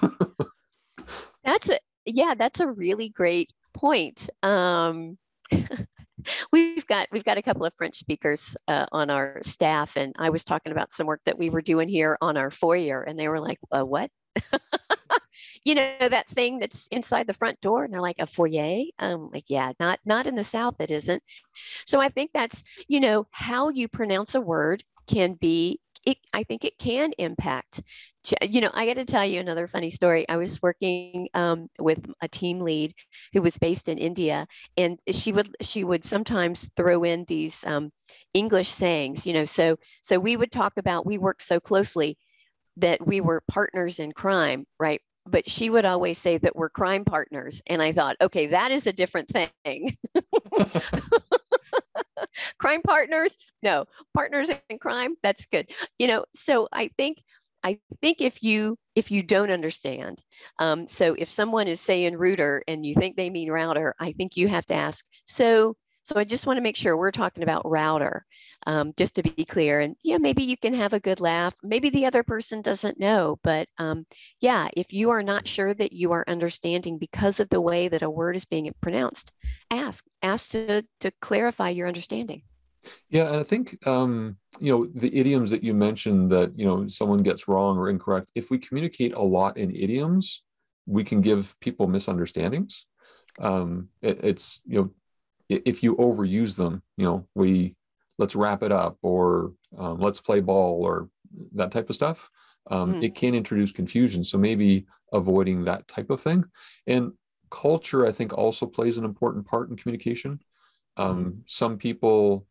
[1.45, 4.29] that's a, yeah, that's a really great point.
[4.43, 5.19] Um,
[6.53, 10.31] we've got we've got a couple of French speakers uh, on our staff, and I
[10.31, 13.29] was talking about some work that we were doing here on our foyer, and they
[13.29, 14.11] were like, uh, "What?"
[15.65, 19.31] You know that thing that's inside the front door and they're like a foyer um
[19.33, 21.23] like yeah not not in the south it isn't
[21.87, 26.45] so i think that's you know how you pronounce a word can be it, I
[26.45, 27.83] think it can impact.
[28.41, 30.29] You know, I got to tell you another funny story.
[30.29, 32.93] I was working um, with a team lead
[33.33, 37.91] who was based in India, and she would she would sometimes throw in these um,
[38.35, 39.27] English sayings.
[39.27, 42.17] You know, so so we would talk about we worked so closely
[42.79, 45.01] that we were partners in crime, right?
[45.27, 48.87] But she would always say that we're crime partners, and I thought, okay, that is
[48.87, 49.97] a different thing.
[52.59, 53.37] crime partners?
[53.63, 53.87] No.
[54.15, 55.17] Partners in crime?
[55.23, 55.71] That's good.
[55.99, 57.19] You know so i think
[57.65, 60.21] i think if you if you don't understand
[60.59, 64.37] um, so if someone is saying router and you think they mean router i think
[64.37, 67.69] you have to ask so so I just want to make sure we're talking about
[67.69, 68.25] router,
[68.65, 69.81] um, just to be clear.
[69.81, 71.57] And yeah, maybe you can have a good laugh.
[71.65, 74.07] Maybe the other person doesn't know, but um,
[74.41, 78.03] yeah, if you are not sure that you are understanding because of the way that
[78.03, 79.33] a word is being pronounced,
[79.73, 82.43] ask ask to to clarify your understanding.
[83.11, 86.87] Yeah, and I think um, you know the idioms that you mentioned that you know
[86.87, 88.31] someone gets wrong or incorrect.
[88.37, 90.45] If we communicate a lot in idioms,
[90.87, 92.87] we can give people misunderstandings.
[93.41, 94.91] Um, it, it's you know
[95.49, 97.77] if you overuse them, you know, we
[98.19, 101.09] let's wrap it up or um, let's play ball or
[101.55, 102.31] that type of stuff.
[102.71, 103.05] Um, mm.
[103.05, 104.25] It can introduce confusion.
[104.25, 106.45] So maybe avoiding that type of thing.
[106.87, 107.13] And
[107.51, 110.41] culture, I think, also plays an important part in communication.
[110.97, 111.39] Um, mm.
[111.47, 112.47] Some people,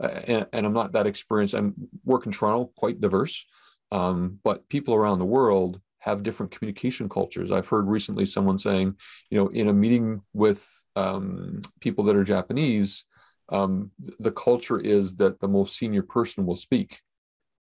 [0.00, 1.54] and, and, I'm not that experienced.
[1.54, 3.46] I'm work in Toronto, quite diverse,
[3.92, 7.52] um, but people around the world have different communication cultures.
[7.52, 8.96] I've heard recently someone saying,
[9.30, 13.06] you know, in a meeting with um, people that are Japanese,
[13.50, 17.00] um, the culture is that the most senior person will speak,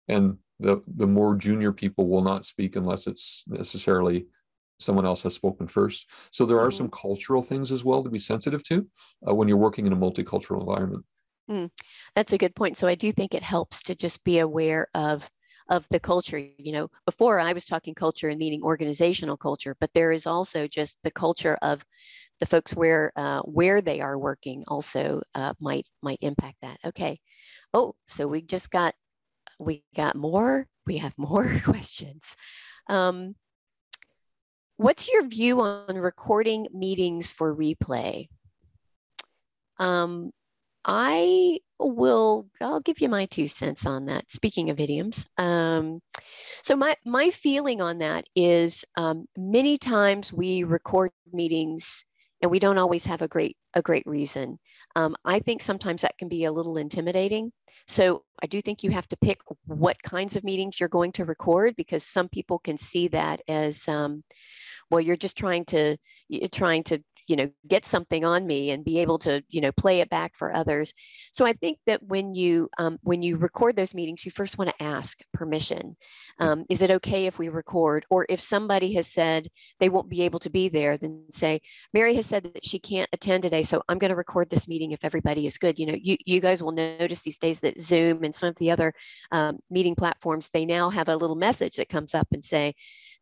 [0.09, 4.27] and the the more junior people will not speak unless it's necessarily
[4.79, 6.09] someone else has spoken first.
[6.33, 6.77] So there are mm-hmm.
[6.77, 8.87] some cultural things as well to be sensitive to
[9.29, 11.05] uh, when you're working in a multicultural environment.
[11.51, 11.71] Mm,
[12.15, 12.77] that's a good point.
[12.77, 15.29] So I do think it helps to just be aware of
[15.69, 16.39] of the culture.
[16.39, 20.67] You know, before I was talking culture and meaning organizational culture, but there is also
[20.67, 21.85] just the culture of
[22.41, 26.79] the folks where uh, where they are working also uh, might might impact that.
[26.87, 27.21] Okay.
[27.75, 28.95] Oh, so we just got
[29.59, 30.67] we got more.
[30.87, 32.37] We have more questions.
[32.89, 33.35] Um,
[34.77, 38.29] what's your view on recording meetings for replay?
[39.79, 40.33] Um,
[40.85, 44.31] I will I'll give you my two cents on that.
[44.31, 46.01] Speaking of idioms, um,
[46.63, 52.05] so my my feeling on that is um, many times we record meetings
[52.41, 54.59] and we don't always have a great a great reason.
[54.97, 57.53] Um, I think sometimes that can be a little intimidating.
[57.89, 61.25] So I do think you have to pick what kinds of meetings you're going to
[61.25, 64.23] record because some people can see that as um,
[64.91, 65.01] well.
[65.01, 65.97] You're just trying to
[66.53, 70.01] trying to you know get something on me and be able to you know play
[70.01, 70.93] it back for others.
[71.33, 74.69] So i think that when you um, when you record those meetings you first want
[74.69, 75.97] to ask permission.
[76.39, 78.05] Um, is it okay if we record?
[78.11, 79.49] Or if somebody has said
[79.81, 81.61] they won't be able to be there then say
[81.95, 84.93] mary has said that she can't attend today so i'm going to record this meeting
[84.93, 85.79] if everybody is good.
[85.79, 88.71] You know you, you guys will notice these days that zoom and some of the
[88.71, 88.93] other
[89.31, 92.75] um, meeting platforms they now have a little message that comes up and say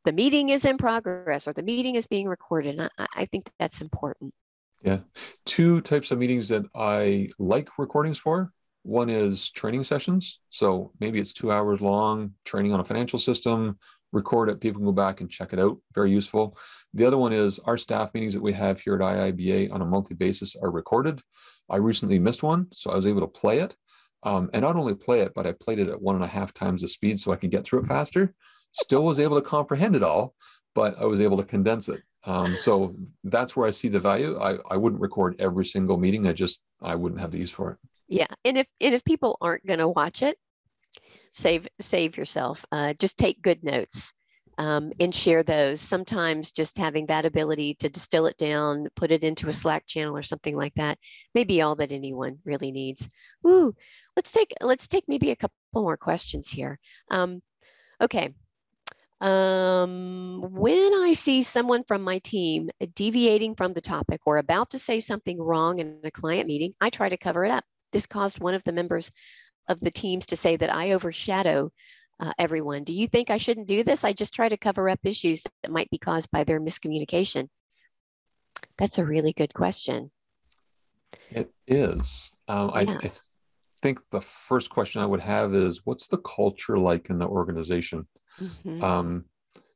[0.04, 2.80] the meeting is in progress or the meeting is being recorded.
[2.80, 4.32] I, I think that's important.
[4.82, 4.98] Yeah.
[5.44, 8.52] Two types of meetings that I like recordings for.
[8.82, 10.40] One is training sessions.
[10.48, 13.78] So maybe it's two hours long, training on a financial system,
[14.12, 15.78] record it, people can go back and check it out.
[15.94, 16.56] Very useful.
[16.94, 19.86] The other one is our staff meetings that we have here at IIBA on a
[19.86, 21.20] monthly basis are recorded.
[21.68, 23.76] I recently missed one, so I was able to play it.
[24.22, 26.52] Um, and not only play it, but I played it at one and a half
[26.52, 28.34] times the speed so I could get through it faster
[28.72, 30.34] still was able to comprehend it all,
[30.74, 32.02] but I was able to condense it.
[32.24, 34.38] Um, so that's where I see the value.
[34.38, 36.26] I, I wouldn't record every single meeting.
[36.26, 37.78] I just I wouldn't have the use for it.
[38.08, 40.36] Yeah, and if and if people aren't going to watch it,
[41.32, 42.64] save save yourself.
[42.72, 44.12] Uh, just take good notes
[44.58, 45.80] um, and share those.
[45.80, 50.16] Sometimes just having that ability to distill it down, put it into a Slack channel
[50.16, 50.98] or something like that,
[51.34, 53.08] may be all that anyone really needs.
[53.46, 53.74] Ooh,
[54.16, 56.78] let's take let's take maybe a couple more questions here.
[57.10, 57.40] Um,
[58.02, 58.34] okay,
[59.20, 64.78] um, when I see someone from my team deviating from the topic or about to
[64.78, 67.64] say something wrong in a client meeting, I try to cover it up.
[67.92, 69.10] This caused one of the members
[69.68, 71.70] of the teams to say that I overshadow
[72.18, 72.84] uh, everyone.
[72.84, 74.04] Do you think I shouldn't do this?
[74.04, 77.48] I just try to cover up issues that might be caused by their miscommunication.
[78.78, 80.10] That's a really good question.
[81.30, 82.32] It is.
[82.48, 82.98] Um, yeah.
[83.02, 83.10] I, I
[83.82, 88.06] think the first question I would have is what's the culture like in the organization?
[88.40, 88.82] Mm-hmm.
[88.82, 89.24] Um,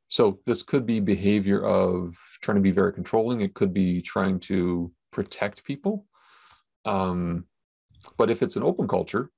[0.07, 3.41] So this could be behavior of trying to be very controlling.
[3.41, 6.05] It could be trying to protect people.
[6.85, 7.45] Um,
[8.15, 9.31] but if it's an open culture,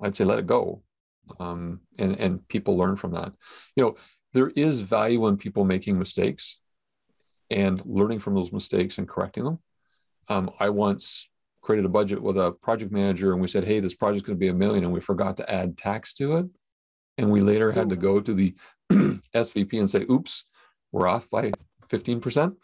[0.00, 0.82] I'd say let it go,
[1.40, 3.32] um, and and people learn from that.
[3.74, 3.96] You know,
[4.32, 6.60] there is value in people making mistakes
[7.50, 9.58] and learning from those mistakes and correcting them.
[10.28, 11.28] Um, I once
[11.60, 14.46] created a budget with a project manager, and we said, "Hey, this project's going to
[14.46, 16.46] be a million, and we forgot to add tax to it."
[17.18, 18.54] And we later had to go to the
[18.92, 20.46] SVP and say, "Oops,
[20.92, 21.52] we're off by
[21.86, 22.54] fifteen percent."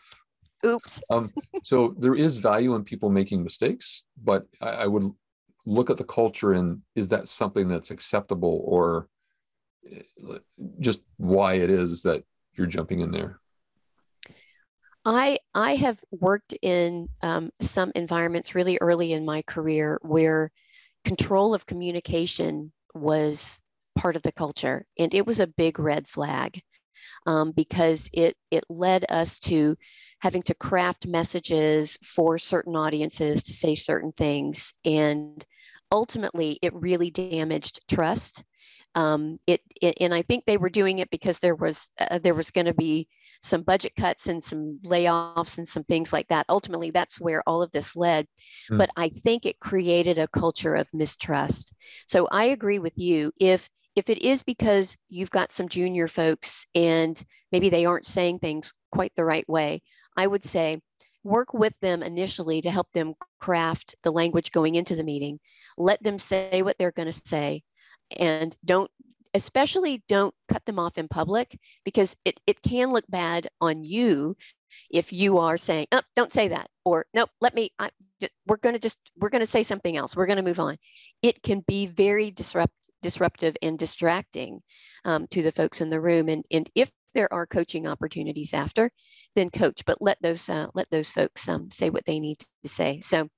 [0.65, 1.03] Oops.
[1.11, 1.33] um,
[1.63, 5.13] so there is value in people making mistakes, but I, I, would
[5.67, 9.09] look at the culture and is that something that's acceptable or
[9.93, 10.39] eh,
[10.81, 12.25] just why it is that
[12.55, 13.41] you're jumping in there?
[15.05, 20.51] I I have worked in um, some environments really early in my career where
[21.05, 23.61] control of communication was
[23.97, 26.63] part of the culture, and it was a big red flag
[27.27, 29.77] um, because it it led us to
[30.21, 34.73] having to craft messages for certain audiences to say certain things.
[34.85, 35.45] And
[35.93, 38.43] ultimately, it really damaged trust.
[38.95, 42.35] Um, it, it, and I think they were doing it because there was uh, there
[42.35, 43.07] was going to be
[43.43, 46.47] some budget cuts and some layoffs and some things like that.
[46.49, 48.27] Ultimately, that's where all of this led.
[48.71, 48.79] Mm.
[48.79, 51.75] But I think it created a culture of mistrust.
[52.07, 53.33] So I agree with you.
[53.39, 57.21] If if it is because you've got some junior folks and
[57.51, 59.83] maybe they aren't saying things quite the right way,
[60.17, 60.81] I would say
[61.25, 65.41] work with them initially to help them craft the language going into the meeting.
[65.79, 67.63] Let them say what they're going to say
[68.19, 68.91] and don't
[69.35, 74.37] especially don't cut them off in public because it, it can look bad on you
[74.91, 77.91] if you are saying oh, don't say that or no let me I,
[78.21, 80.61] just, we're going to just we're going to say something else we're going to move
[80.61, 80.79] on
[81.23, 82.73] it can be very disrupt,
[83.07, 84.61] disruptive and distracting
[85.05, 88.91] um, to the folks in the room and, and if there are coaching opportunities after,
[89.37, 89.85] then coach.
[89.87, 93.01] But let those uh, let those folks um, say what they need to say.
[93.01, 93.29] So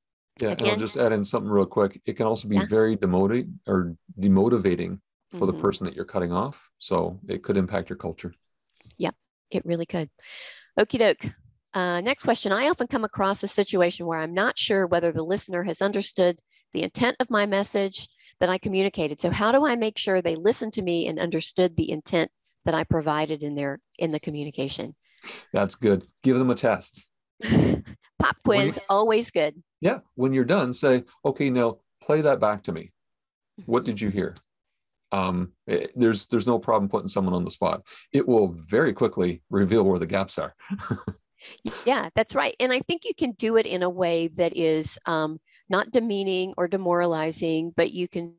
[0.40, 2.00] yeah, again, and I'll just add in something real quick.
[2.06, 2.66] It can also be yeah.
[2.68, 5.00] very demoting or demotivating
[5.30, 5.46] for mm-hmm.
[5.46, 6.70] the person that you're cutting off.
[6.78, 8.32] So it could impact your culture.
[8.96, 9.10] Yeah,
[9.50, 10.08] it really could.
[10.78, 11.26] Okie doke.
[11.74, 12.50] Uh, next question.
[12.50, 16.40] I often come across a situation where I'm not sure whether the listener has understood
[16.72, 18.08] the intent of my message
[18.40, 19.20] that I communicated.
[19.20, 22.30] So, how do I make sure they listened to me and understood the intent
[22.68, 24.94] that I provided in their in the communication.
[25.54, 26.06] That's good.
[26.22, 27.08] Give them a test.
[28.18, 29.62] Pop quiz, always good.
[29.80, 30.00] Yeah.
[30.16, 32.92] When you're done, say, okay, now play that back to me.
[33.64, 34.36] What did you hear?
[35.12, 37.86] Um, it, eh, there's there's no problem putting someone on the spot.
[38.12, 40.54] It will very quickly reveal where the gaps are.
[41.86, 42.54] yeah, that's right.
[42.60, 46.54] And I think you can do it in a way that is um, not demeaning
[46.56, 48.34] or demoralizing, but you can,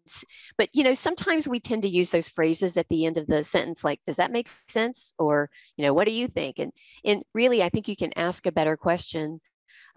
[0.57, 3.43] but you know, sometimes we tend to use those phrases at the end of the
[3.43, 5.13] sentence, like, does that make sense?
[5.19, 6.59] Or, you know, what do you think?
[6.59, 6.71] And,
[7.05, 9.39] and really, I think you can ask a better question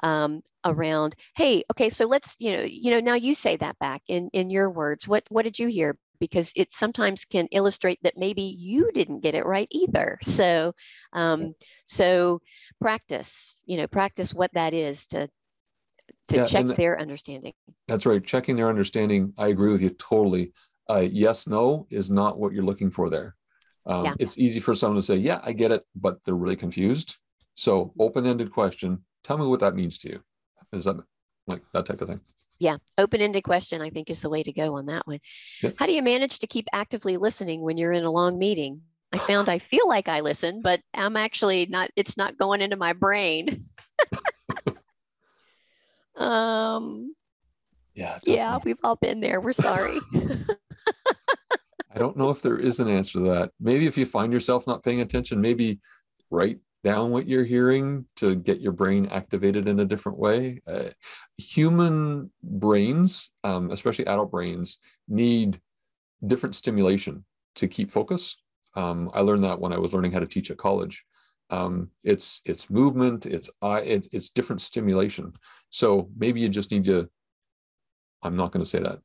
[0.03, 4.03] um, around, hey, okay, so let's, you know, you know, now you say that back
[4.09, 5.97] in, in your words, what, what did you hear?
[6.18, 10.18] Because it sometimes can illustrate that maybe you didn't get it right either.
[10.22, 10.74] So,
[11.12, 11.55] um,
[11.87, 12.41] so
[12.80, 15.28] practice, you know, practice what that is to,
[16.29, 17.53] to yeah, check their understanding.
[17.89, 18.25] That's right.
[18.25, 19.33] Checking their understanding.
[19.37, 20.53] I agree with you totally.
[20.89, 23.37] Uh, yes, no is not what you're looking for there.
[23.87, 24.15] Um, yeah.
[24.19, 27.19] It's easy for someone to say, yeah, I get it, but they're really confused.
[27.55, 28.03] So mm-hmm.
[28.03, 30.23] open-ended question, tell me what that means to you.
[30.73, 30.97] Is that
[31.47, 32.21] like that type of thing?
[32.61, 35.19] Yeah, open-ended question I think is the way to go on that one.
[35.77, 38.83] How do you manage to keep actively listening when you're in a long meeting?
[39.13, 42.77] I found I feel like I listen, but I'm actually not, it's not going into
[42.77, 43.67] my brain.
[46.17, 47.15] Um,
[47.95, 48.35] yeah, definitely.
[48.35, 49.41] yeah, we've all been there.
[49.41, 49.99] We're sorry.
[51.95, 53.51] I don't know if there is an answer to that.
[53.61, 55.81] Maybe if you find yourself not paying attention, maybe
[56.31, 60.61] write down what you're hearing to get your brain activated in a different way.
[60.67, 60.89] Uh,
[61.37, 65.61] human brains, um, especially adult brains, need
[66.27, 68.37] different stimulation to keep focus.
[68.75, 71.05] Um, I learned that when I was learning how to teach at college.
[71.53, 75.34] Um, it's it's movement, it's eye, it's, it's different stimulation.
[75.68, 77.09] So maybe you just need to,
[78.22, 79.00] I'm not going to say that.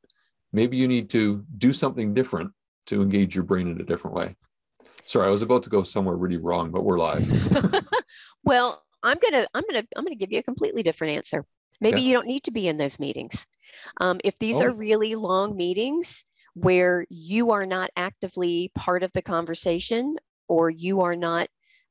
[0.52, 2.52] Maybe you need to do something different
[2.86, 4.34] to engage your brain in a different way.
[5.04, 7.30] Sorry, I was about to go somewhere really wrong, but we're live.
[8.44, 11.44] well, I'm gonna I'm gonna I'm gonna give you a completely different answer.
[11.82, 12.08] Maybe yeah.
[12.08, 13.46] you don't need to be in those meetings.
[14.00, 14.66] Um, if these oh.
[14.66, 16.24] are really long meetings
[16.54, 20.16] where you are not actively part of the conversation
[20.48, 21.48] or you are not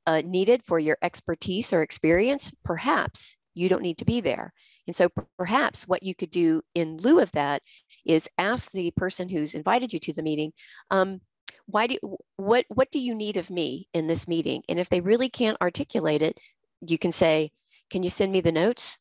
[0.08, 4.52] uh, needed for your expertise or experience, perhaps you don't need to be there.
[4.88, 7.62] And so perhaps what you could do in lieu of that
[8.06, 10.52] is ask the person who's invited you to the meeting,
[10.90, 11.22] um,
[11.66, 11.98] why do
[12.38, 14.64] what what do you need of me in this meeting?
[14.70, 16.40] And if they really can't articulate it
[16.82, 17.52] you can say
[17.90, 19.00] can you send me the notes?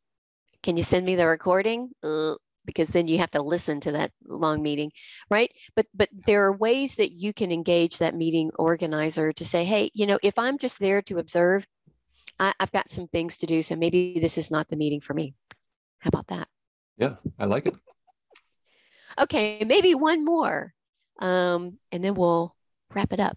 [0.62, 1.90] Can you send me the recording?
[2.02, 2.34] Uh,
[2.66, 4.90] because then you have to listen to that long meeting
[5.30, 5.50] right?
[5.74, 9.90] But but there are ways that you can engage that meeting organizer to say hey
[9.94, 11.66] you know if i'm just there to observe
[12.38, 15.14] I, i've got some things to do so maybe this is not the meeting for
[15.14, 15.34] me.
[15.98, 16.48] How about that?
[16.98, 17.76] Yeah i like it.
[19.18, 20.74] Okay maybe one more
[21.18, 22.54] um, and then we'll
[22.94, 23.36] wrap it up.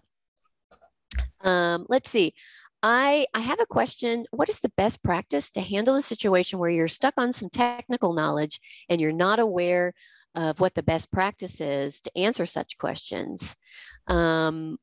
[1.42, 2.34] Um, let's see.
[2.82, 4.26] I, I have a question.
[4.30, 8.14] What is the best practice to handle a situation where you're stuck on some technical
[8.14, 9.92] knowledge and you're not aware
[10.34, 13.54] of what the best practice is to answer such questions?
[14.06, 14.78] Um,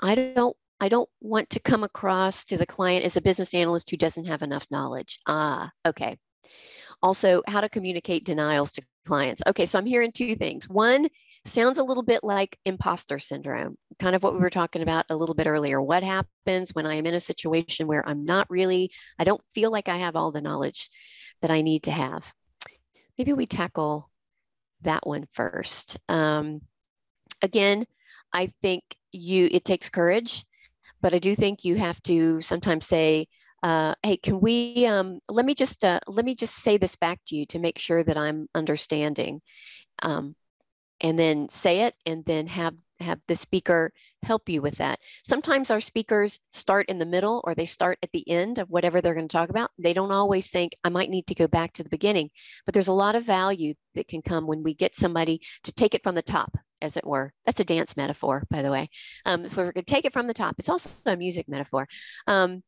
[0.00, 3.90] I don't I don't want to come across to the client as a business analyst
[3.90, 5.18] who doesn't have enough knowledge.
[5.26, 6.18] Ah, okay.
[7.02, 9.42] Also, how to communicate denials to clients.
[9.46, 10.68] Okay, so I'm hearing two things.
[10.68, 11.08] One,
[11.44, 15.16] sounds a little bit like imposter syndrome, kind of what we were talking about a
[15.16, 15.80] little bit earlier.
[15.80, 19.70] What happens when I am in a situation where I'm not really, I don't feel
[19.70, 20.88] like I have all the knowledge
[21.42, 22.32] that I need to have?
[23.18, 24.10] Maybe we tackle
[24.82, 25.98] that one first.
[26.08, 26.62] Um,
[27.42, 27.86] again,
[28.32, 28.82] I think
[29.12, 30.44] you it takes courage,
[31.00, 33.28] but I do think you have to sometimes say,
[33.64, 37.18] uh, hey, can we, um, let me just, uh, let me just say this back
[37.26, 39.40] to you to make sure that I'm understanding.
[40.02, 40.36] Um,
[41.00, 43.92] and then say it and then have have the speaker
[44.22, 45.00] help you with that.
[45.24, 49.00] Sometimes our speakers start in the middle or they start at the end of whatever
[49.00, 49.70] they're going to talk about.
[49.78, 52.30] They don't always think, I might need to go back to the beginning.
[52.64, 55.94] But there's a lot of value that can come when we get somebody to take
[55.94, 57.32] it from the top, as it were.
[57.44, 58.88] That's a dance metaphor, by the way.
[59.26, 61.88] Um, if going to take it from the top, it's also a music metaphor.
[62.26, 62.62] Um,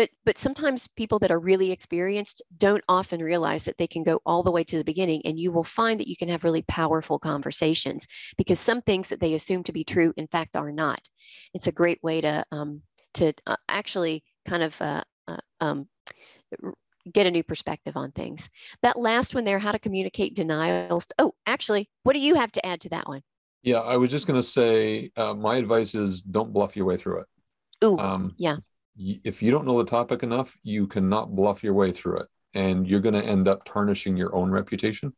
[0.00, 4.18] but but sometimes people that are really experienced don't often realize that they can go
[4.24, 6.62] all the way to the beginning and you will find that you can have really
[6.62, 8.06] powerful conversations
[8.38, 11.06] because some things that they assume to be true in fact are not.
[11.52, 12.80] It's a great way to um,
[13.14, 15.86] to uh, actually kind of uh, uh, um,
[17.12, 18.48] get a new perspective on things.
[18.80, 22.64] That last one there how to communicate denials oh actually what do you have to
[22.64, 23.20] add to that one?
[23.62, 26.96] Yeah i was just going to say uh, my advice is don't bluff your way
[26.96, 27.26] through it.
[27.84, 28.56] Ooh, um, yeah
[28.96, 32.86] if you don't know the topic enough, you cannot bluff your way through it, and
[32.86, 35.14] you're going to end up tarnishing your own reputation.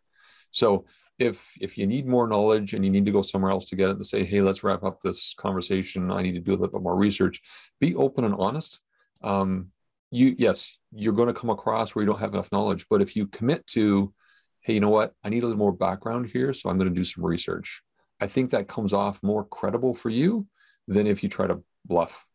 [0.51, 0.85] So
[1.19, 3.91] if if you need more knowledge and you need to go somewhere else to get
[3.91, 6.11] it to say, hey, let's wrap up this conversation.
[6.11, 7.41] I need to do a little bit more research.
[7.81, 8.81] Be open and honest.
[9.23, 9.69] Um,
[10.11, 13.17] you yes, you're going to come across where you don't have enough knowledge, but if
[13.17, 14.13] you commit to,
[14.61, 16.95] hey, you know what, I need a little more background here, so I'm going to
[16.95, 17.83] do some research.
[18.21, 20.47] I think that comes off more credible for you
[20.87, 22.27] than if you try to bluff.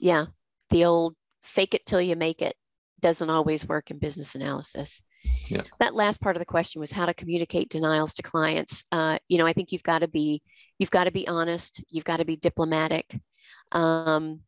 [0.00, 0.26] Yeah,
[0.70, 2.54] the old fake it till you make it
[3.00, 5.00] doesn't always work in business analysis.
[5.46, 5.62] Yeah.
[5.80, 8.84] That last part of the question was how to communicate denials to clients.
[8.92, 10.42] Uh, you know, I think you've got to be
[10.78, 11.82] you've got to be honest.
[11.88, 13.18] You've got to be diplomatic.
[13.72, 14.40] Um,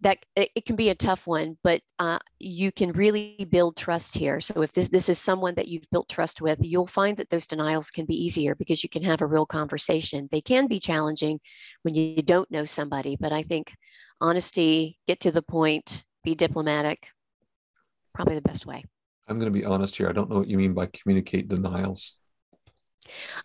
[0.00, 4.16] that it, it, can be a tough one, but uh, you can really build trust
[4.16, 4.40] here.
[4.40, 7.46] So if this this is someone that you've built trust with, you'll find that those
[7.46, 10.28] denials can be easier because you can have a real conversation.
[10.32, 11.40] They can be challenging
[11.82, 13.72] when you don't know somebody, but I think
[14.22, 17.08] honesty, get to the point, be diplomatic,
[18.14, 18.84] probably the best way.
[19.28, 20.08] I'm going to be honest here.
[20.08, 22.18] I don't know what you mean by communicate denials.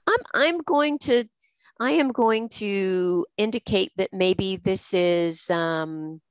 [0.07, 1.25] I'm I'm going to
[1.79, 6.21] I am going to indicate that maybe this is um,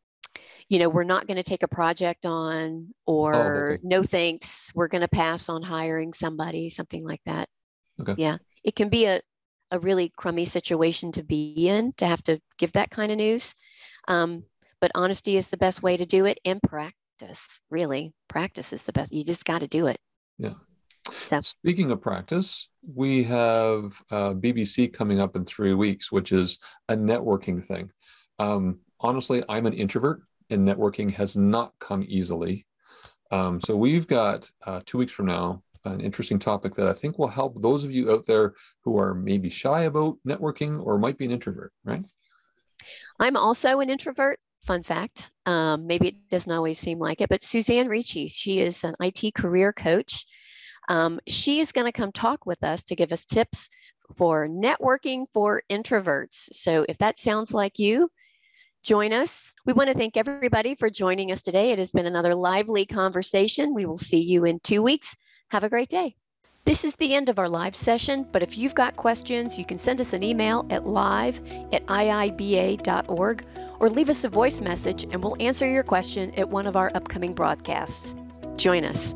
[0.68, 3.80] you know, we're not going to take a project on or oh, okay.
[3.84, 7.48] no thanks, we're going to pass on hiring somebody, something like that.
[8.00, 8.14] Okay.
[8.18, 8.38] Yeah.
[8.64, 9.20] It can be a,
[9.70, 13.54] a really crummy situation to be in to have to give that kind of news.
[14.08, 14.44] Um,
[14.80, 18.12] but honesty is the best way to do it and practice, really.
[18.28, 19.12] Practice is the best.
[19.12, 19.98] You just got to do it.
[20.38, 20.54] Yeah.
[21.30, 21.40] yeah.
[21.40, 26.96] Speaking of practice, we have uh, BBC coming up in three weeks, which is a
[26.96, 27.90] networking thing.
[28.38, 32.66] Um, honestly, I'm an introvert and networking has not come easily.
[33.30, 37.18] Um, so we've got uh, two weeks from now an interesting topic that I think
[37.18, 41.16] will help those of you out there who are maybe shy about networking or might
[41.16, 42.04] be an introvert, right?
[43.18, 44.38] I'm also an introvert.
[44.62, 45.30] Fun fact.
[45.46, 49.34] Um, maybe it doesn't always seem like it, but Suzanne Ricci, she is an IT
[49.34, 50.26] career coach.
[50.88, 53.68] Um, she is going to come talk with us to give us tips
[54.16, 56.48] for networking for introverts.
[56.52, 58.08] So if that sounds like you,
[58.84, 59.52] join us.
[59.64, 61.72] We want to thank everybody for joining us today.
[61.72, 63.74] It has been another lively conversation.
[63.74, 65.16] We will see you in two weeks.
[65.50, 66.16] Have a great day.
[66.66, 69.78] This is the end of our live session, but if you've got questions, you can
[69.78, 71.38] send us an email at live
[71.72, 73.46] at iiba.org
[73.78, 76.90] or leave us a voice message and we'll answer your question at one of our
[76.92, 78.16] upcoming broadcasts.
[78.56, 79.14] Join us.